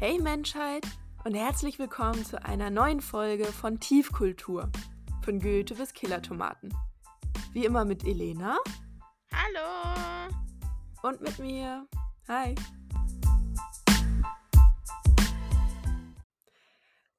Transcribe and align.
Hey 0.00 0.18
Menschheit 0.18 0.86
und 1.24 1.34
herzlich 1.34 1.78
willkommen 1.78 2.24
zu 2.24 2.42
einer 2.42 2.70
neuen 2.70 3.02
Folge 3.02 3.44
von 3.44 3.80
Tiefkultur. 3.80 4.70
Von 5.22 5.40
Goethe 5.40 5.74
bis 5.74 5.92
Killertomaten. 5.92 6.74
Wie 7.52 7.66
immer 7.66 7.84
mit 7.84 8.06
Elena. 8.06 8.56
Hallo. 9.30 10.32
Und 11.02 11.20
mit 11.20 11.38
mir. 11.38 11.86
Hi. 12.28 12.54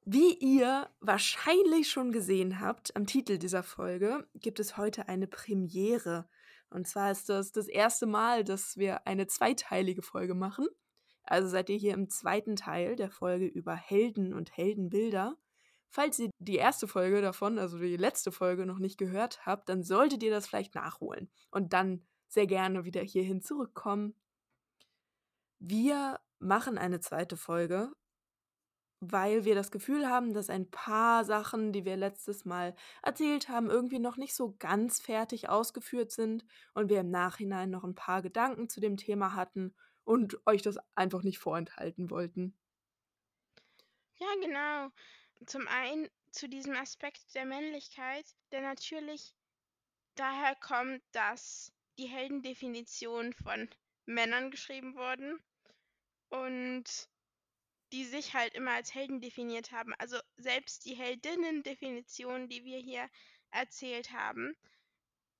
Wie 0.04 0.34
ihr 0.40 0.90
wahrscheinlich 0.98 1.88
schon 1.88 2.10
gesehen 2.10 2.58
habt 2.58 2.96
am 2.96 3.06
Titel 3.06 3.38
dieser 3.38 3.62
Folge, 3.62 4.26
gibt 4.34 4.58
es 4.58 4.76
heute 4.76 5.06
eine 5.06 5.28
Premiere. 5.28 6.28
Und 6.68 6.88
zwar 6.88 7.12
ist 7.12 7.28
das 7.28 7.52
das 7.52 7.68
erste 7.68 8.06
Mal, 8.06 8.42
dass 8.42 8.76
wir 8.76 9.06
eine 9.06 9.28
zweiteilige 9.28 10.02
Folge 10.02 10.34
machen. 10.34 10.66
Also 11.24 11.48
seid 11.48 11.70
ihr 11.70 11.76
hier 11.76 11.94
im 11.94 12.08
zweiten 12.08 12.56
Teil 12.56 12.96
der 12.96 13.10
Folge 13.10 13.46
über 13.46 13.74
Helden 13.74 14.34
und 14.34 14.56
Heldenbilder. 14.56 15.36
Falls 15.88 16.18
ihr 16.18 16.30
die 16.38 16.56
erste 16.56 16.88
Folge 16.88 17.20
davon, 17.20 17.58
also 17.58 17.78
die 17.78 17.96
letzte 17.96 18.32
Folge, 18.32 18.66
noch 18.66 18.78
nicht 18.78 18.98
gehört 18.98 19.44
habt, 19.44 19.68
dann 19.68 19.82
solltet 19.82 20.22
ihr 20.22 20.30
das 20.30 20.46
vielleicht 20.46 20.74
nachholen 20.74 21.30
und 21.50 21.72
dann 21.74 22.06
sehr 22.28 22.46
gerne 22.46 22.84
wieder 22.84 23.02
hierhin 23.02 23.42
zurückkommen. 23.42 24.14
Wir 25.58 26.18
machen 26.38 26.78
eine 26.78 27.00
zweite 27.00 27.36
Folge, 27.36 27.92
weil 29.00 29.44
wir 29.44 29.54
das 29.54 29.70
Gefühl 29.70 30.08
haben, 30.08 30.32
dass 30.32 30.48
ein 30.48 30.70
paar 30.70 31.24
Sachen, 31.24 31.72
die 31.72 31.84
wir 31.84 31.96
letztes 31.96 32.44
Mal 32.44 32.74
erzählt 33.02 33.48
haben, 33.48 33.68
irgendwie 33.68 33.98
noch 33.98 34.16
nicht 34.16 34.34
so 34.34 34.54
ganz 34.58 35.00
fertig 35.00 35.48
ausgeführt 35.48 36.10
sind 36.10 36.44
und 36.72 36.88
wir 36.88 37.00
im 37.00 37.10
Nachhinein 37.10 37.68
noch 37.68 37.84
ein 37.84 37.94
paar 37.94 38.22
Gedanken 38.22 38.68
zu 38.68 38.80
dem 38.80 38.96
Thema 38.96 39.34
hatten 39.34 39.74
und 40.04 40.36
euch 40.46 40.62
das 40.62 40.78
einfach 40.94 41.22
nicht 41.22 41.38
vorenthalten 41.38 42.10
wollten. 42.10 42.54
Ja, 44.16 44.28
genau. 44.40 44.90
Zum 45.46 45.66
einen 45.68 46.08
zu 46.30 46.48
diesem 46.48 46.74
Aspekt 46.74 47.34
der 47.34 47.44
Männlichkeit, 47.44 48.24
der 48.52 48.62
natürlich 48.62 49.34
daher 50.14 50.54
kommt, 50.56 51.02
dass 51.12 51.72
die 51.98 52.06
Heldendefinitionen 52.06 53.32
von 53.32 53.68
Männern 54.06 54.50
geschrieben 54.50 54.94
wurden 54.94 55.38
und 56.30 57.08
die 57.92 58.04
sich 58.04 58.34
halt 58.34 58.54
immer 58.54 58.72
als 58.72 58.94
Helden 58.94 59.20
definiert 59.20 59.72
haben. 59.72 59.92
Also 59.98 60.18
selbst 60.36 60.86
die 60.86 60.94
Heldinnen-Definitionen, 60.94 62.48
die 62.48 62.64
wir 62.64 62.78
hier 62.78 63.08
erzählt 63.50 64.12
haben, 64.12 64.56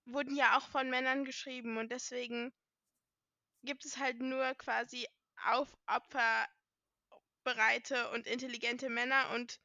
wurden 0.04 0.36
ja 0.36 0.58
auch 0.58 0.68
von 0.68 0.90
Männern 0.90 1.24
geschrieben 1.24 1.78
und 1.78 1.90
deswegen 1.90 2.52
gibt 3.64 3.84
es 3.84 3.98
halt 3.98 4.20
nur 4.20 4.54
quasi 4.54 5.06
aufopferbereite 5.44 6.48
und 8.12 8.26
intelligente 8.26 8.88
Männer 8.88 9.30
und, 9.34 9.60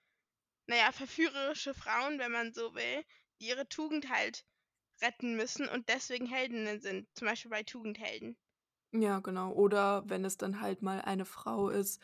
naja, 0.68 0.92
verführerische 0.92 1.74
Frauen, 1.74 2.20
wenn 2.20 2.32
man 2.32 2.54
so 2.54 2.76
will, 2.76 3.06
die 3.42 3.48
ihre 3.50 3.70
Tugend 3.70 4.10
halt 4.10 4.46
retten 5.02 5.36
müssen 5.38 5.70
und 5.70 5.90
deswegen 5.90 6.28
Heldinnen 6.28 6.82
sind, 6.82 7.10
zum 7.16 7.28
Beispiel 7.28 7.52
bei 7.52 7.64
Tugendhelden. 7.64 8.38
Ja, 8.94 9.20
genau. 9.20 9.52
Oder 9.54 10.04
wenn 10.10 10.24
es 10.26 10.38
dann 10.38 10.62
halt 10.62 10.82
mal 10.82 11.02
eine 11.02 11.26
Frau 11.26 11.70
ist, 11.70 12.02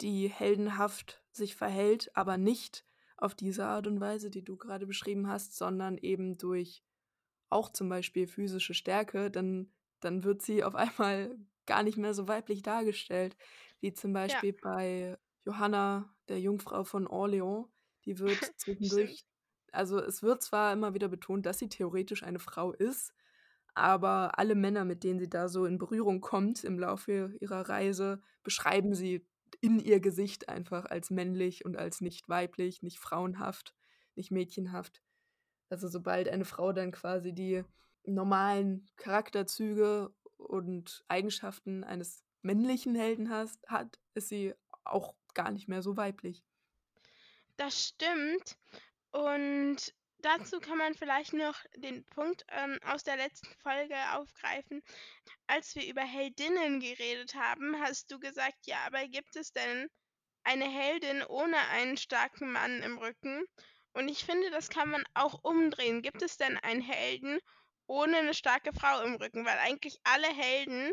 die 0.00 0.28
heldenhaft 0.28 1.22
sich 1.32 1.56
verhält, 1.56 2.10
aber 2.16 2.36
nicht 2.36 2.84
auf 3.16 3.34
diese 3.34 3.66
Art 3.66 3.86
und 3.86 4.00
Weise, 4.00 4.30
die 4.30 4.44
du 4.44 4.56
gerade 4.56 4.86
beschrieben 4.86 5.28
hast, 5.28 5.56
sondern 5.56 5.96
eben 5.98 6.36
durch 6.36 6.82
auch 7.50 7.70
zum 7.70 7.88
Beispiel 7.90 8.26
physische 8.28 8.74
Stärke, 8.74 9.30
dann 9.30 9.72
dann 10.00 10.24
wird 10.24 10.42
sie 10.42 10.64
auf 10.64 10.74
einmal 10.74 11.36
gar 11.66 11.82
nicht 11.82 11.98
mehr 11.98 12.14
so 12.14 12.28
weiblich 12.28 12.62
dargestellt, 12.62 13.36
wie 13.80 13.92
zum 13.92 14.12
Beispiel 14.12 14.54
ja. 14.54 14.60
bei 14.62 15.18
Johanna, 15.44 16.14
der 16.28 16.40
Jungfrau 16.40 16.84
von 16.84 17.06
Orleans. 17.06 17.66
Die 18.04 18.18
wird 18.18 18.38
zwischendurch, 18.56 19.24
also 19.72 19.98
es 19.98 20.22
wird 20.22 20.42
zwar 20.42 20.72
immer 20.72 20.94
wieder 20.94 21.08
betont, 21.08 21.46
dass 21.46 21.58
sie 21.58 21.68
theoretisch 21.68 22.22
eine 22.22 22.38
Frau 22.38 22.72
ist, 22.72 23.12
aber 23.74 24.38
alle 24.38 24.54
Männer, 24.54 24.84
mit 24.84 25.04
denen 25.04 25.20
sie 25.20 25.28
da 25.28 25.48
so 25.48 25.66
in 25.66 25.78
Berührung 25.78 26.20
kommt 26.20 26.64
im 26.64 26.78
Laufe 26.78 27.34
ihrer 27.40 27.68
Reise, 27.68 28.22
beschreiben 28.42 28.94
sie 28.94 29.26
in 29.60 29.78
ihr 29.80 30.00
Gesicht 30.00 30.48
einfach 30.48 30.86
als 30.86 31.10
männlich 31.10 31.64
und 31.64 31.76
als 31.76 32.00
nicht 32.00 32.28
weiblich, 32.28 32.82
nicht 32.82 32.98
frauenhaft, 32.98 33.74
nicht 34.14 34.30
mädchenhaft. 34.30 35.02
Also 35.68 35.88
sobald 35.88 36.28
eine 36.28 36.44
Frau 36.44 36.72
dann 36.72 36.90
quasi 36.90 37.32
die 37.32 37.64
normalen 38.06 38.88
Charakterzüge 38.96 40.14
und 40.36 41.04
Eigenschaften 41.08 41.84
eines 41.84 42.24
männlichen 42.42 42.94
Helden 42.94 43.30
hast, 43.30 43.66
hat, 43.68 43.98
ist 44.14 44.28
sie 44.28 44.54
auch 44.84 45.14
gar 45.34 45.50
nicht 45.50 45.68
mehr 45.68 45.82
so 45.82 45.96
weiblich. 45.96 46.42
Das 47.56 47.88
stimmt. 47.88 48.56
Und 49.10 49.94
dazu 50.18 50.60
kann 50.60 50.78
man 50.78 50.94
vielleicht 50.94 51.32
noch 51.32 51.56
den 51.76 52.04
Punkt 52.06 52.44
ähm, 52.48 52.78
aus 52.84 53.02
der 53.04 53.16
letzten 53.16 53.48
Folge 53.62 53.96
aufgreifen. 54.12 54.82
Als 55.46 55.74
wir 55.74 55.86
über 55.88 56.02
Heldinnen 56.02 56.80
geredet 56.80 57.34
haben, 57.34 57.80
hast 57.80 58.10
du 58.10 58.18
gesagt, 58.18 58.66
ja, 58.66 58.78
aber 58.86 59.06
gibt 59.08 59.36
es 59.36 59.52
denn 59.52 59.88
eine 60.44 60.66
Heldin 60.66 61.22
ohne 61.24 61.58
einen 61.70 61.96
starken 61.96 62.52
Mann 62.52 62.82
im 62.82 62.98
Rücken? 62.98 63.44
Und 63.94 64.08
ich 64.08 64.24
finde, 64.24 64.50
das 64.50 64.68
kann 64.68 64.90
man 64.90 65.04
auch 65.14 65.42
umdrehen. 65.42 66.02
Gibt 66.02 66.22
es 66.22 66.36
denn 66.36 66.58
einen 66.58 66.82
Helden 66.82 67.40
ohne 67.86 68.18
eine 68.18 68.34
starke 68.34 68.72
Frau 68.72 69.02
im 69.02 69.16
Rücken, 69.16 69.44
weil 69.44 69.58
eigentlich 69.58 69.98
alle 70.04 70.28
Helden, 70.28 70.92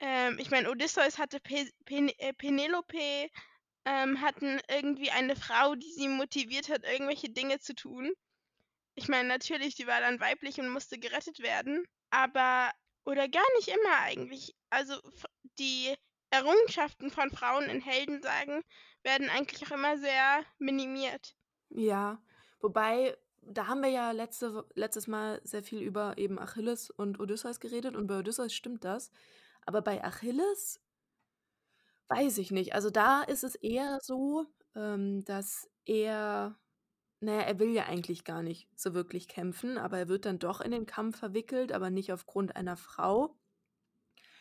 ähm, 0.00 0.38
ich 0.38 0.50
meine, 0.50 0.70
Odysseus 0.70 1.18
hatte 1.18 1.40
Pe 1.40 1.68
Pen 1.84 2.08
äh, 2.18 2.32
Penelope, 2.32 3.28
ähm, 3.84 4.20
hatten 4.20 4.60
irgendwie 4.68 5.10
eine 5.10 5.36
Frau, 5.36 5.74
die 5.74 5.92
sie 5.92 6.08
motiviert 6.08 6.68
hat, 6.68 6.84
irgendwelche 6.84 7.30
Dinge 7.30 7.58
zu 7.58 7.74
tun. 7.74 8.12
Ich 8.94 9.08
meine, 9.08 9.28
natürlich, 9.28 9.74
die 9.76 9.86
war 9.86 10.00
dann 10.00 10.20
weiblich 10.20 10.60
und 10.60 10.70
musste 10.70 10.98
gerettet 10.98 11.38
werden, 11.40 11.84
aber, 12.10 12.72
oder 13.04 13.28
gar 13.28 13.46
nicht 13.56 13.68
immer 13.68 13.98
eigentlich. 14.02 14.54
Also 14.70 15.00
die 15.58 15.94
Errungenschaften 16.30 17.10
von 17.10 17.30
Frauen 17.30 17.64
in 17.64 17.80
Heldensagen 17.80 18.62
werden 19.02 19.30
eigentlich 19.30 19.64
auch 19.66 19.76
immer 19.76 19.96
sehr 19.98 20.44
minimiert. 20.58 21.34
Ja, 21.70 22.20
wobei 22.60 23.16
da 23.42 23.66
haben 23.66 23.82
wir 23.82 23.90
ja 23.90 24.10
letzte, 24.12 24.64
letztes 24.74 25.06
Mal 25.06 25.40
sehr 25.44 25.62
viel 25.62 25.80
über 25.80 26.18
eben 26.18 26.38
Achilles 26.38 26.90
und 26.90 27.20
Odysseus 27.20 27.60
geredet 27.60 27.96
und 27.96 28.06
bei 28.06 28.18
Odysseus 28.18 28.52
stimmt 28.52 28.84
das. 28.84 29.10
Aber 29.66 29.82
bei 29.82 30.02
Achilles 30.04 30.80
weiß 32.08 32.38
ich 32.38 32.50
nicht. 32.50 32.74
Also 32.74 32.90
da 32.90 33.22
ist 33.22 33.44
es 33.44 33.54
eher 33.54 33.98
so, 34.02 34.46
ähm, 34.74 35.24
dass 35.24 35.68
er, 35.84 36.58
naja, 37.20 37.42
er 37.42 37.58
will 37.58 37.74
ja 37.74 37.84
eigentlich 37.84 38.24
gar 38.24 38.42
nicht 38.42 38.68
so 38.76 38.94
wirklich 38.94 39.28
kämpfen, 39.28 39.78
aber 39.78 39.98
er 39.98 40.08
wird 40.08 40.24
dann 40.24 40.38
doch 40.38 40.60
in 40.60 40.70
den 40.70 40.86
Kampf 40.86 41.18
verwickelt, 41.18 41.72
aber 41.72 41.90
nicht 41.90 42.12
aufgrund 42.12 42.56
einer 42.56 42.76
Frau, 42.76 43.36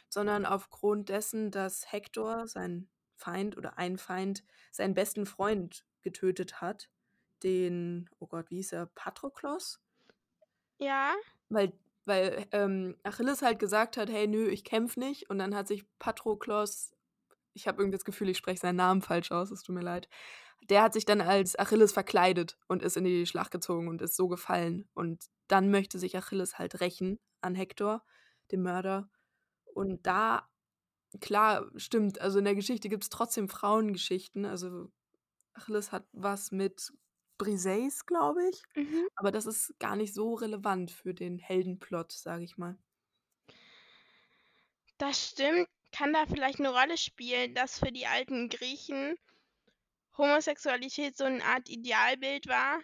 sondern 0.09 0.45
aufgrund 0.45 1.09
dessen, 1.09 1.51
dass 1.51 1.91
Hektor, 1.91 2.47
sein 2.47 2.89
Feind 3.15 3.57
oder 3.57 3.77
ein 3.77 3.97
Feind, 3.97 4.43
seinen 4.71 4.93
besten 4.93 5.25
Freund 5.25 5.85
getötet 6.01 6.61
hat 6.61 6.89
den, 7.43 8.09
oh 8.19 8.27
Gott, 8.27 8.49
wie 8.49 8.57
hieß 8.57 8.73
er, 8.73 8.87
Patroklos? 8.87 9.79
Ja. 10.79 11.13
Weil, 11.49 11.73
weil 12.05 12.47
ähm, 12.51 12.95
Achilles 13.03 13.41
halt 13.41 13.59
gesagt 13.59 13.97
hat, 13.97 14.09
hey, 14.09 14.27
nö, 14.27 14.47
ich 14.47 14.63
kämpfe 14.63 14.99
nicht. 14.99 15.29
Und 15.29 15.39
dann 15.39 15.55
hat 15.55 15.67
sich 15.67 15.85
Patroklos, 15.99 16.93
ich 17.53 17.67
habe 17.67 17.81
irgendwie 17.81 17.97
das 17.97 18.05
Gefühl, 18.05 18.29
ich 18.29 18.37
spreche 18.37 18.59
seinen 18.59 18.75
Namen 18.77 19.01
falsch 19.01 19.31
aus, 19.31 19.51
es 19.51 19.63
tut 19.63 19.75
mir 19.75 19.81
leid. 19.81 20.07
Der 20.69 20.81
hat 20.83 20.93
sich 20.93 21.05
dann 21.05 21.21
als 21.21 21.57
Achilles 21.57 21.91
verkleidet 21.91 22.57
und 22.67 22.83
ist 22.83 22.97
in 22.97 23.03
die 23.03 23.25
Schlacht 23.25 23.51
gezogen 23.51 23.87
und 23.87 24.01
ist 24.01 24.15
so 24.15 24.27
gefallen. 24.27 24.87
Und 24.93 25.25
dann 25.47 25.71
möchte 25.71 25.99
sich 25.99 26.17
Achilles 26.17 26.57
halt 26.57 26.81
rächen 26.81 27.19
an 27.41 27.55
Hektor, 27.55 28.03
dem 28.51 28.63
Mörder. 28.63 29.09
Und 29.73 30.05
da, 30.05 30.49
klar, 31.21 31.69
stimmt, 31.75 32.19
also 32.19 32.39
in 32.39 32.45
der 32.45 32.55
Geschichte 32.55 32.89
gibt 32.89 33.03
es 33.03 33.09
trotzdem 33.09 33.49
Frauengeschichten. 33.49 34.45
Also 34.45 34.91
Achilles 35.53 35.91
hat 35.91 36.05
was 36.11 36.51
mit 36.51 36.91
Briseis, 37.37 38.05
glaube 38.05 38.47
ich. 38.49 38.61
Mhm. 38.75 39.07
Aber 39.15 39.31
das 39.31 39.45
ist 39.45 39.73
gar 39.79 39.95
nicht 39.95 40.13
so 40.13 40.33
relevant 40.33 40.91
für 40.91 41.13
den 41.13 41.39
Heldenplot, 41.39 42.11
sage 42.11 42.43
ich 42.43 42.57
mal. 42.57 42.77
Das 44.97 45.29
stimmt. 45.29 45.67
Kann 45.91 46.13
da 46.13 46.25
vielleicht 46.25 46.59
eine 46.59 46.69
Rolle 46.69 46.97
spielen, 46.97 47.55
dass 47.55 47.79
für 47.79 47.91
die 47.91 48.07
alten 48.07 48.49
Griechen 48.49 49.17
Homosexualität 50.17 51.15
so 51.15 51.23
eine 51.23 51.43
Art 51.43 51.69
Idealbild 51.69 52.47
war? 52.47 52.79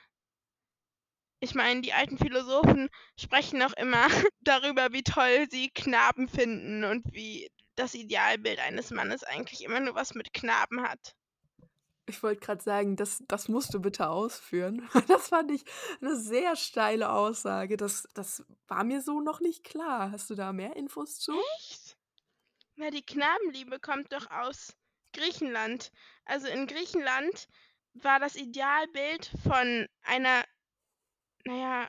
Ich 1.39 1.55
meine, 1.55 1.81
die 1.81 1.91
alten 1.91 2.17
Philosophen 2.17 2.89
sprechen 3.19 3.59
noch 3.59 3.73
immer 3.73 4.07
darüber, 4.41 4.93
wie 4.93 5.03
toll 5.03 5.47
sie 5.49 5.69
Knaben 5.69 6.29
finden 6.29 6.85
und 6.85 7.03
wie 7.11 7.51
das 7.75 7.95
Idealbild 7.95 8.59
eines 8.59 8.91
Mannes 8.91 9.23
eigentlich 9.23 9.63
immer 9.63 9.79
nur 9.79 9.95
was 9.95 10.13
mit 10.13 10.33
Knaben 10.33 10.83
hat. 10.83 11.15
Ich 12.05 12.21
wollte 12.21 12.41
gerade 12.41 12.61
sagen, 12.61 12.95
das, 12.97 13.23
das 13.27 13.47
musst 13.47 13.73
du 13.73 13.79
bitte 13.79 14.09
ausführen. 14.09 14.87
Das 15.07 15.29
fand 15.29 15.51
ich 15.51 15.63
eine 16.01 16.15
sehr 16.15 16.55
steile 16.55 17.11
Aussage. 17.11 17.77
Das, 17.77 18.07
das 18.13 18.45
war 18.67 18.83
mir 18.83 19.01
so 19.01 19.21
noch 19.21 19.39
nicht 19.39 19.63
klar. 19.63 20.11
Hast 20.11 20.29
du 20.29 20.35
da 20.35 20.51
mehr 20.51 20.75
Infos 20.75 21.19
zu? 21.19 21.33
Echt? 21.57 21.97
Na, 22.75 22.89
die 22.89 23.05
Knabenliebe 23.05 23.79
kommt 23.79 24.11
doch 24.11 24.29
aus 24.31 24.75
Griechenland. 25.13 25.91
Also 26.25 26.47
in 26.47 26.67
Griechenland 26.67 27.47
war 27.93 28.19
das 28.19 28.35
Idealbild 28.35 29.31
von 29.43 29.87
einer, 30.01 30.43
naja, 31.45 31.87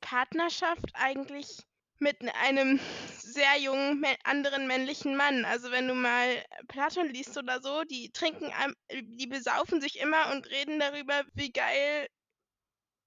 Partnerschaft 0.00 0.86
eigentlich 0.94 1.66
mit 2.00 2.16
einem 2.34 2.80
sehr 3.18 3.58
jungen 3.58 4.04
anderen 4.24 4.66
männlichen 4.66 5.16
Mann. 5.16 5.44
Also 5.44 5.70
wenn 5.70 5.88
du 5.88 5.94
mal 5.94 6.44
Platon 6.68 7.08
liest 7.08 7.36
oder 7.36 7.60
so, 7.60 7.84
die 7.84 8.10
trinken, 8.10 8.52
die 8.90 9.26
besaufen 9.26 9.80
sich 9.80 10.00
immer 10.00 10.32
und 10.32 10.48
reden 10.50 10.80
darüber, 10.80 11.22
wie 11.34 11.52
geil 11.52 12.08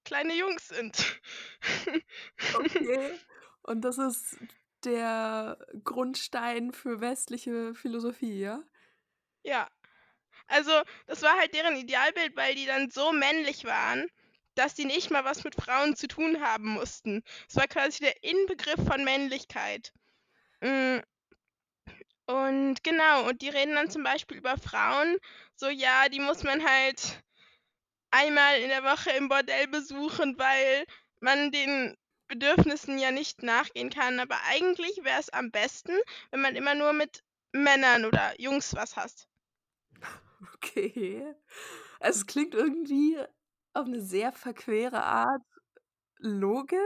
kleine 0.06 0.36
Jungs 0.36 0.68
sind. 0.68 1.22
Okay. 2.54 3.20
Und 3.64 3.82
das 3.82 3.98
ist 3.98 4.38
der 4.84 5.58
Grundstein 5.84 6.74
für 6.74 7.00
westliche 7.00 7.74
Philosophie, 7.74 8.42
ja? 8.42 8.62
Ja. 9.44 9.70
Also, 10.48 10.72
das 11.08 11.22
war 11.22 11.38
halt 11.38 11.54
deren 11.54 11.78
Idealbild, 11.78 12.36
weil 12.36 12.56
die 12.56 12.66
dann 12.66 12.90
so 12.90 13.14
männlich 13.14 13.64
waren, 13.64 14.08
dass 14.56 14.74
die 14.74 14.86
nicht 14.86 15.12
mal 15.12 15.26
was 15.26 15.44
mit 15.44 15.56
Frauen 15.56 15.96
zu 15.96 16.08
tun 16.08 16.42
haben 16.42 16.70
mussten. 16.70 17.24
Es 17.50 17.56
war 17.56 17.68
quasi 17.68 18.00
der 18.00 18.24
Inbegriff 18.24 18.86
von 18.86 19.04
Männlichkeit. 19.04 19.92
Mm. 20.62 21.00
Und 22.26 22.84
genau, 22.84 23.28
und 23.28 23.42
die 23.42 23.50
reden 23.50 23.76
dann 23.76 23.90
zum 23.90 24.04
Beispiel 24.04 24.38
über 24.38 24.58
Frauen, 24.58 25.18
so 25.56 25.68
ja, 25.68 26.08
die 26.08 26.22
muss 26.22 26.44
man 26.44 26.64
halt 26.66 27.22
einmal 28.12 28.60
in 28.62 28.70
der 28.70 28.84
Woche 28.84 29.12
im 29.12 29.28
Bordell 29.28 29.68
besuchen, 29.68 30.38
weil 30.38 30.86
man 31.20 31.52
den 31.52 31.98
Bedürfnissen 32.28 32.98
ja 32.98 33.12
nicht 33.12 33.44
nachgehen 33.44 33.90
kann. 33.90 34.20
Aber 34.20 34.38
eigentlich 34.48 35.04
wäre 35.04 35.20
es 35.20 35.30
am 35.30 35.52
besten, 35.52 35.94
wenn 36.32 36.42
man 36.42 36.56
immer 36.56 36.76
nur 36.76 36.94
mit 36.94 37.24
Männern 37.52 38.06
oder 38.06 38.40
Jungs 38.40 38.74
was 38.76 38.96
hast. 38.96 39.28
Okay. 40.56 41.26
Also 42.02 42.20
es 42.20 42.26
klingt 42.26 42.54
irgendwie 42.54 43.18
auf 43.74 43.86
eine 43.88 44.02
sehr 44.02 44.32
verquere 44.32 45.04
Art 45.04 45.44
logisch 46.20 46.80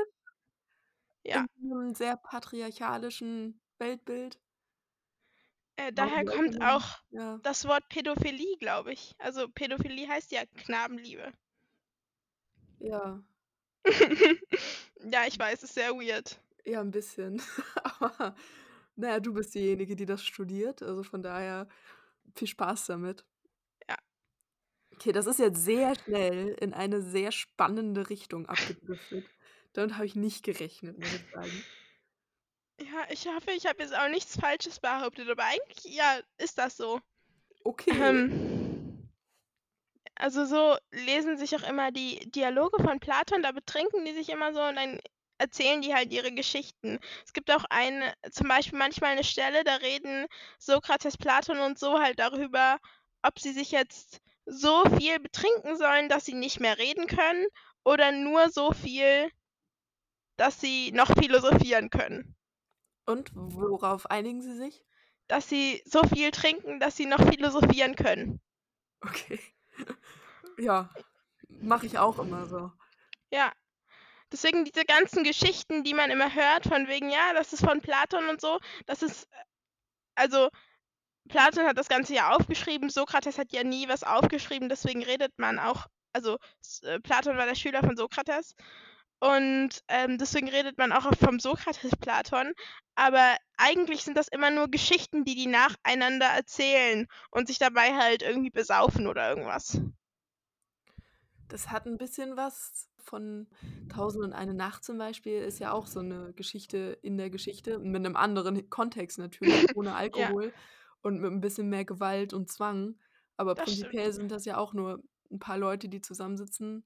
Ja. 1.24 1.46
in 1.62 1.72
einem 1.72 1.94
sehr 1.94 2.18
patriarchalischen 2.18 3.62
Weltbild. 3.78 4.40
Äh, 5.76 5.92
Warum 5.96 5.96
daher 5.96 6.24
sollte 6.24 6.32
kommt 6.36 6.62
auch 6.62 7.00
ja. 7.10 7.40
das 7.44 7.66
Wort 7.66 7.88
Pädophilie, 7.90 8.58
glaube 8.58 8.94
ich. 8.94 9.16
Also 9.20 9.48
Pädophilie 9.50 10.08
heißt 10.08 10.32
ja 10.32 10.46
Knabenliebe. 10.46 11.34
Ja. 12.80 13.22
Ja, 15.04 15.26
ich 15.28 15.38
weiß, 15.40 15.64
ist 15.64 15.76
sehr 15.76 15.94
weird. 15.94 16.40
Ja, 16.66 16.82
ein 16.82 16.92
bisschen. 16.92 17.42
Aber 17.84 18.36
na 18.96 19.10
ja, 19.10 19.20
du 19.20 19.34
bist 19.34 19.56
diejenige, 19.56 19.96
die 19.96 20.06
das 20.06 20.24
studiert, 20.24 20.82
also 20.84 21.04
von 21.04 21.22
daher 21.24 21.68
viel 22.36 22.48
Spaß 22.48 22.88
damit. 22.88 23.26
Okay, 25.00 25.12
das 25.12 25.28
ist 25.28 25.38
jetzt 25.38 25.64
sehr 25.64 25.94
schnell 25.94 26.56
in 26.60 26.74
eine 26.74 27.04
sehr 27.04 27.32
spannende 27.32 28.10
Richtung 28.10 28.48
abgedriftet. 28.48 29.30
Damit 29.74 29.94
habe 29.94 30.08
ich 30.08 30.16
nicht 30.16 30.44
gerechnet, 30.44 30.98
muss 30.98 31.14
ich 31.14 31.32
sagen. 31.32 31.64
Ja, 32.82 33.06
ich 33.12 33.28
hoffe, 33.28 33.52
ich 33.52 33.68
habe 33.68 33.84
jetzt 33.84 33.96
auch 33.96 34.10
nichts 34.10 34.40
Falsches 34.40 34.80
behauptet, 34.80 35.30
aber 35.30 35.44
eigentlich, 35.44 35.96
ja, 35.96 36.20
ist 36.40 36.58
das 36.58 36.78
so. 36.78 37.00
Okay. 37.64 37.92
Ähm, 37.92 39.08
also 40.16 40.46
so 40.46 40.76
lesen 40.92 41.38
sich 41.38 41.56
auch 41.56 41.70
immer 41.70 41.92
die 41.92 42.32
Dialoge 42.32 42.82
von 42.82 43.00
Platon, 43.00 43.44
da 43.44 43.52
betrinken 43.52 44.04
die 44.04 44.14
sich 44.14 44.30
immer 44.30 44.52
so 44.52 44.64
und 44.64 44.78
dann 44.78 45.00
erzählen 45.38 45.84
die 45.84 45.94
halt 45.94 46.12
ihre 46.12 46.32
Geschichten. 46.32 46.98
Es 47.24 47.34
gibt 47.34 47.52
auch 47.52 47.66
eine, 47.70 48.16
zum 48.32 48.48
Beispiel 48.48 48.80
manchmal 48.80 49.12
eine 49.12 49.24
Stelle, 49.24 49.64
da 49.64 49.76
reden 49.76 50.26
Sokrates, 50.58 51.18
Platon 51.18 51.60
und 51.60 51.78
so 51.78 52.00
halt 52.00 52.18
darüber, 52.18 52.80
ob 53.22 53.38
sie 53.40 53.52
sich 53.52 53.70
jetzt 53.70 54.22
so 54.48 54.84
viel 54.98 55.20
betrinken 55.20 55.78
sollen, 55.78 56.10
dass 56.10 56.26
sie 56.26 56.34
nicht 56.34 56.60
mehr 56.60 56.78
reden 56.78 57.06
können 57.08 57.46
oder 57.84 58.12
nur 58.12 58.50
so 58.50 58.72
viel, 58.72 59.30
dass 60.38 60.60
sie 60.60 60.92
noch 60.94 61.12
philosophieren 61.14 61.90
können. 61.90 62.36
Und 63.06 63.32
worauf 63.34 64.10
einigen 64.10 64.42
sie 64.42 64.56
sich? 64.56 64.84
Dass 65.28 65.50
sie 65.50 65.82
so 65.86 66.04
viel 66.04 66.32
trinken, 66.32 66.80
dass 66.80 66.96
sie 66.96 67.06
noch 67.06 67.22
philosophieren 67.22 67.96
können. 67.96 68.42
Okay. 69.02 69.40
Ja, 70.58 70.90
mache 71.50 71.86
ich 71.86 71.98
auch 71.98 72.18
immer 72.20 72.46
so. 72.46 72.72
Ja. 73.32 73.52
Deswegen 74.32 74.66
diese 74.66 74.84
ganzen 74.84 75.24
Geschichten, 75.24 75.84
die 75.84 75.94
man 75.94 76.10
immer 76.10 76.34
hört, 76.34 76.66
von 76.66 76.88
wegen, 76.88 77.10
ja, 77.10 77.34
das 77.34 77.54
ist 77.54 77.64
von 77.64 77.82
Platon 77.82 78.28
und 78.28 78.42
so, 78.42 78.60
das 78.86 79.02
ist, 79.02 79.30
also 80.16 80.50
Platon 81.28 81.66
hat 81.66 81.78
das 81.78 81.90
Ganze 81.90 82.14
ja 82.14 82.36
aufgeschrieben, 82.36 82.90
Sokrates 82.90 83.38
hat 83.38 83.52
ja 83.52 83.64
nie 83.64 83.88
was 83.88 84.04
aufgeschrieben, 84.04 84.70
deswegen 84.70 85.04
redet 85.04 85.34
man 85.38 85.60
auch, 85.60 85.88
also 86.14 86.38
äh, 86.84 87.00
Platon 87.00 87.38
war 87.38 87.46
der 87.46 87.56
Schüler 87.56 87.82
von 87.82 87.96
Sokrates. 87.96 88.56
Und 89.20 89.70
ähm, 89.88 90.20
deswegen 90.20 90.48
redet 90.48 90.78
man 90.78 90.92
auch 90.92 91.12
vom 91.16 91.40
Sokrates 91.40 91.96
Platon, 92.00 92.54
aber 92.94 93.36
eigentlich 93.58 94.04
sind 94.04 94.16
das 94.16 94.28
immer 94.28 94.52
nur 94.52 94.68
Geschichten, 94.68 95.26
die 95.26 95.34
die 95.34 95.48
nacheinander 95.48 96.28
erzählen 96.28 97.08
und 97.32 97.48
sich 97.48 97.58
dabei 97.58 97.96
halt 97.96 98.22
irgendwie 98.22 98.52
besaufen 98.52 99.08
oder 99.08 99.28
irgendwas. 99.28 99.82
Das 101.48 101.72
hat 101.72 101.88
ein 101.88 101.98
bisschen 101.98 102.38
was 102.38 102.90
von 103.00 103.48
Tausend 103.90 104.24
und 104.24 104.34
eine 104.34 104.54
Nacht 104.54 104.84
zum 104.84 105.00
Beispiel, 105.00 105.42
ist 105.42 105.60
ja 105.60 105.72
auch 105.72 105.88
so 105.88 106.02
eine 106.02 106.34
Geschichte 106.34 107.00
in 107.02 107.18
der 107.18 107.32
Geschichte, 107.32 107.80
mit 107.80 108.06
einem 108.06 108.16
anderen 108.16 108.70
Kontext 108.70 109.18
natürlich, 109.18 109.50
ohne 109.76 109.96
Alkohol 109.96 110.54
und 111.02 111.20
mit 111.20 111.32
ein 111.32 111.42
bisschen 111.42 111.70
mehr 111.70 111.86
Gewalt 111.86 112.34
und 112.34 112.50
Zwang. 112.50 112.96
Aber 113.38 113.56
Das 113.56 113.66
prinzipiell 113.66 114.12
sind 114.14 114.32
das 114.32 114.46
ja 114.46 114.58
auch 114.58 114.74
nur 114.74 115.02
ein 115.32 115.40
paar 115.40 115.58
Leute, 115.58 115.90
die 115.90 116.02
zusammensitzen 116.02 116.86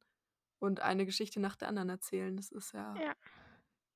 und 0.60 0.82
eine 0.82 1.06
Geschichte 1.06 1.40
nach 1.40 1.56
der 1.56 1.70
anderen 1.70 1.90
erzählen. 1.90 2.36
Das 2.36 2.52
ist 2.52 2.74
ja, 2.74 2.96
Ja. 2.96 3.14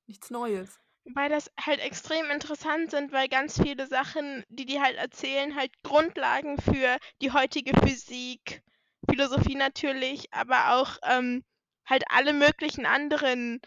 nichts 0.08 0.30
Neues. 0.30 0.80
Wobei 1.06 1.30
das 1.30 1.52
halt 1.60 1.80
extrem 1.80 2.32
interessant 2.32 2.90
sind, 2.90 3.12
weil 3.12 3.28
ganz 3.28 3.62
viele 3.62 3.86
Sachen, 3.86 4.44
die 4.50 4.66
die 4.66 4.82
halt 4.82 4.96
erzählen, 4.96 5.56
halt 5.56 5.72
Grundlagen 5.84 6.58
für 6.60 6.98
die 7.22 7.32
heutige 7.32 7.80
Physik, 7.80 8.64
Philosophie 9.08 9.56
natürlich, 9.56 10.34
aber 10.34 10.74
auch 10.74 10.98
ähm, 11.04 11.44
halt 11.86 12.04
alle 12.10 12.34
möglichen 12.34 12.88
anderen 12.88 13.62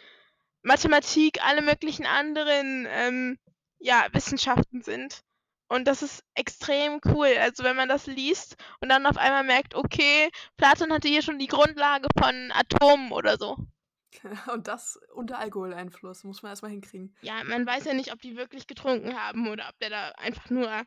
Mathematik, 0.63 1.39
alle 1.45 1.63
möglichen 1.63 2.07
anderen 2.07 2.87
ähm, 2.91 3.39
ja, 3.79 4.09
Wissenschaften 4.13 4.83
sind. 4.83 5.21
Und 5.69 5.87
das 5.87 6.03
ist 6.03 6.25
extrem 6.35 7.01
cool. 7.05 7.29
Also 7.41 7.63
wenn 7.63 7.77
man 7.77 7.89
das 7.89 8.07
liest 8.07 8.57
und 8.81 8.89
dann 8.89 9.07
auf 9.07 9.19
einmal 9.19 9.45
merkt, 9.45 9.75
okay, 9.75 10.31
Platon 10.57 10.93
hatte 10.93 11.09
hier 11.09 11.23
schon 11.23 11.39
die 11.39 11.47
Grundlage 11.47 12.09
von 12.19 12.51
Atomen 12.53 13.13
oder 13.13 13.37
so. 13.37 13.57
Und 14.53 14.69
das 14.69 14.99
unter 15.15 15.39
Alkoholeinfluss, 15.39 16.25
muss 16.25 16.43
man 16.43 16.51
erstmal 16.51 16.71
hinkriegen. 16.71 17.15
Ja, 17.21 17.45
man 17.45 17.67
weiß 17.67 17.85
ja 17.85 17.93
nicht, 17.93 18.13
ob 18.13 18.21
die 18.21 18.37
wirklich 18.37 18.67
getrunken 18.67 19.15
haben 19.15 19.49
oder 19.49 19.69
ob 19.69 19.79
der 19.81 19.91
da 19.91 20.09
einfach 20.17 20.49
nur 20.51 20.83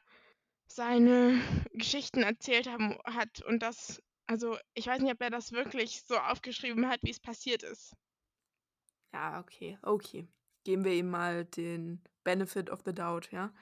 seine 0.68 1.40
Geschichten 1.74 2.24
erzählt 2.24 2.68
haben, 2.68 2.98
hat 3.04 3.42
und 3.44 3.62
das, 3.62 4.02
also 4.26 4.58
ich 4.74 4.88
weiß 4.88 5.02
nicht, 5.02 5.12
ob 5.12 5.22
er 5.22 5.30
das 5.30 5.52
wirklich 5.52 6.02
so 6.04 6.18
aufgeschrieben 6.18 6.88
hat, 6.88 7.02
wie 7.04 7.12
es 7.12 7.20
passiert 7.20 7.64
ist. 7.64 7.94
Ja, 9.14 9.40
okay, 9.40 9.78
okay. 9.82 10.28
Geben 10.64 10.86
wir 10.86 10.94
ihm 10.94 11.10
mal 11.10 11.46
den 11.46 12.02
Benefit 12.24 12.70
of 12.70 12.82
the 12.86 12.94
Doubt, 12.94 13.32
ja? 13.32 13.54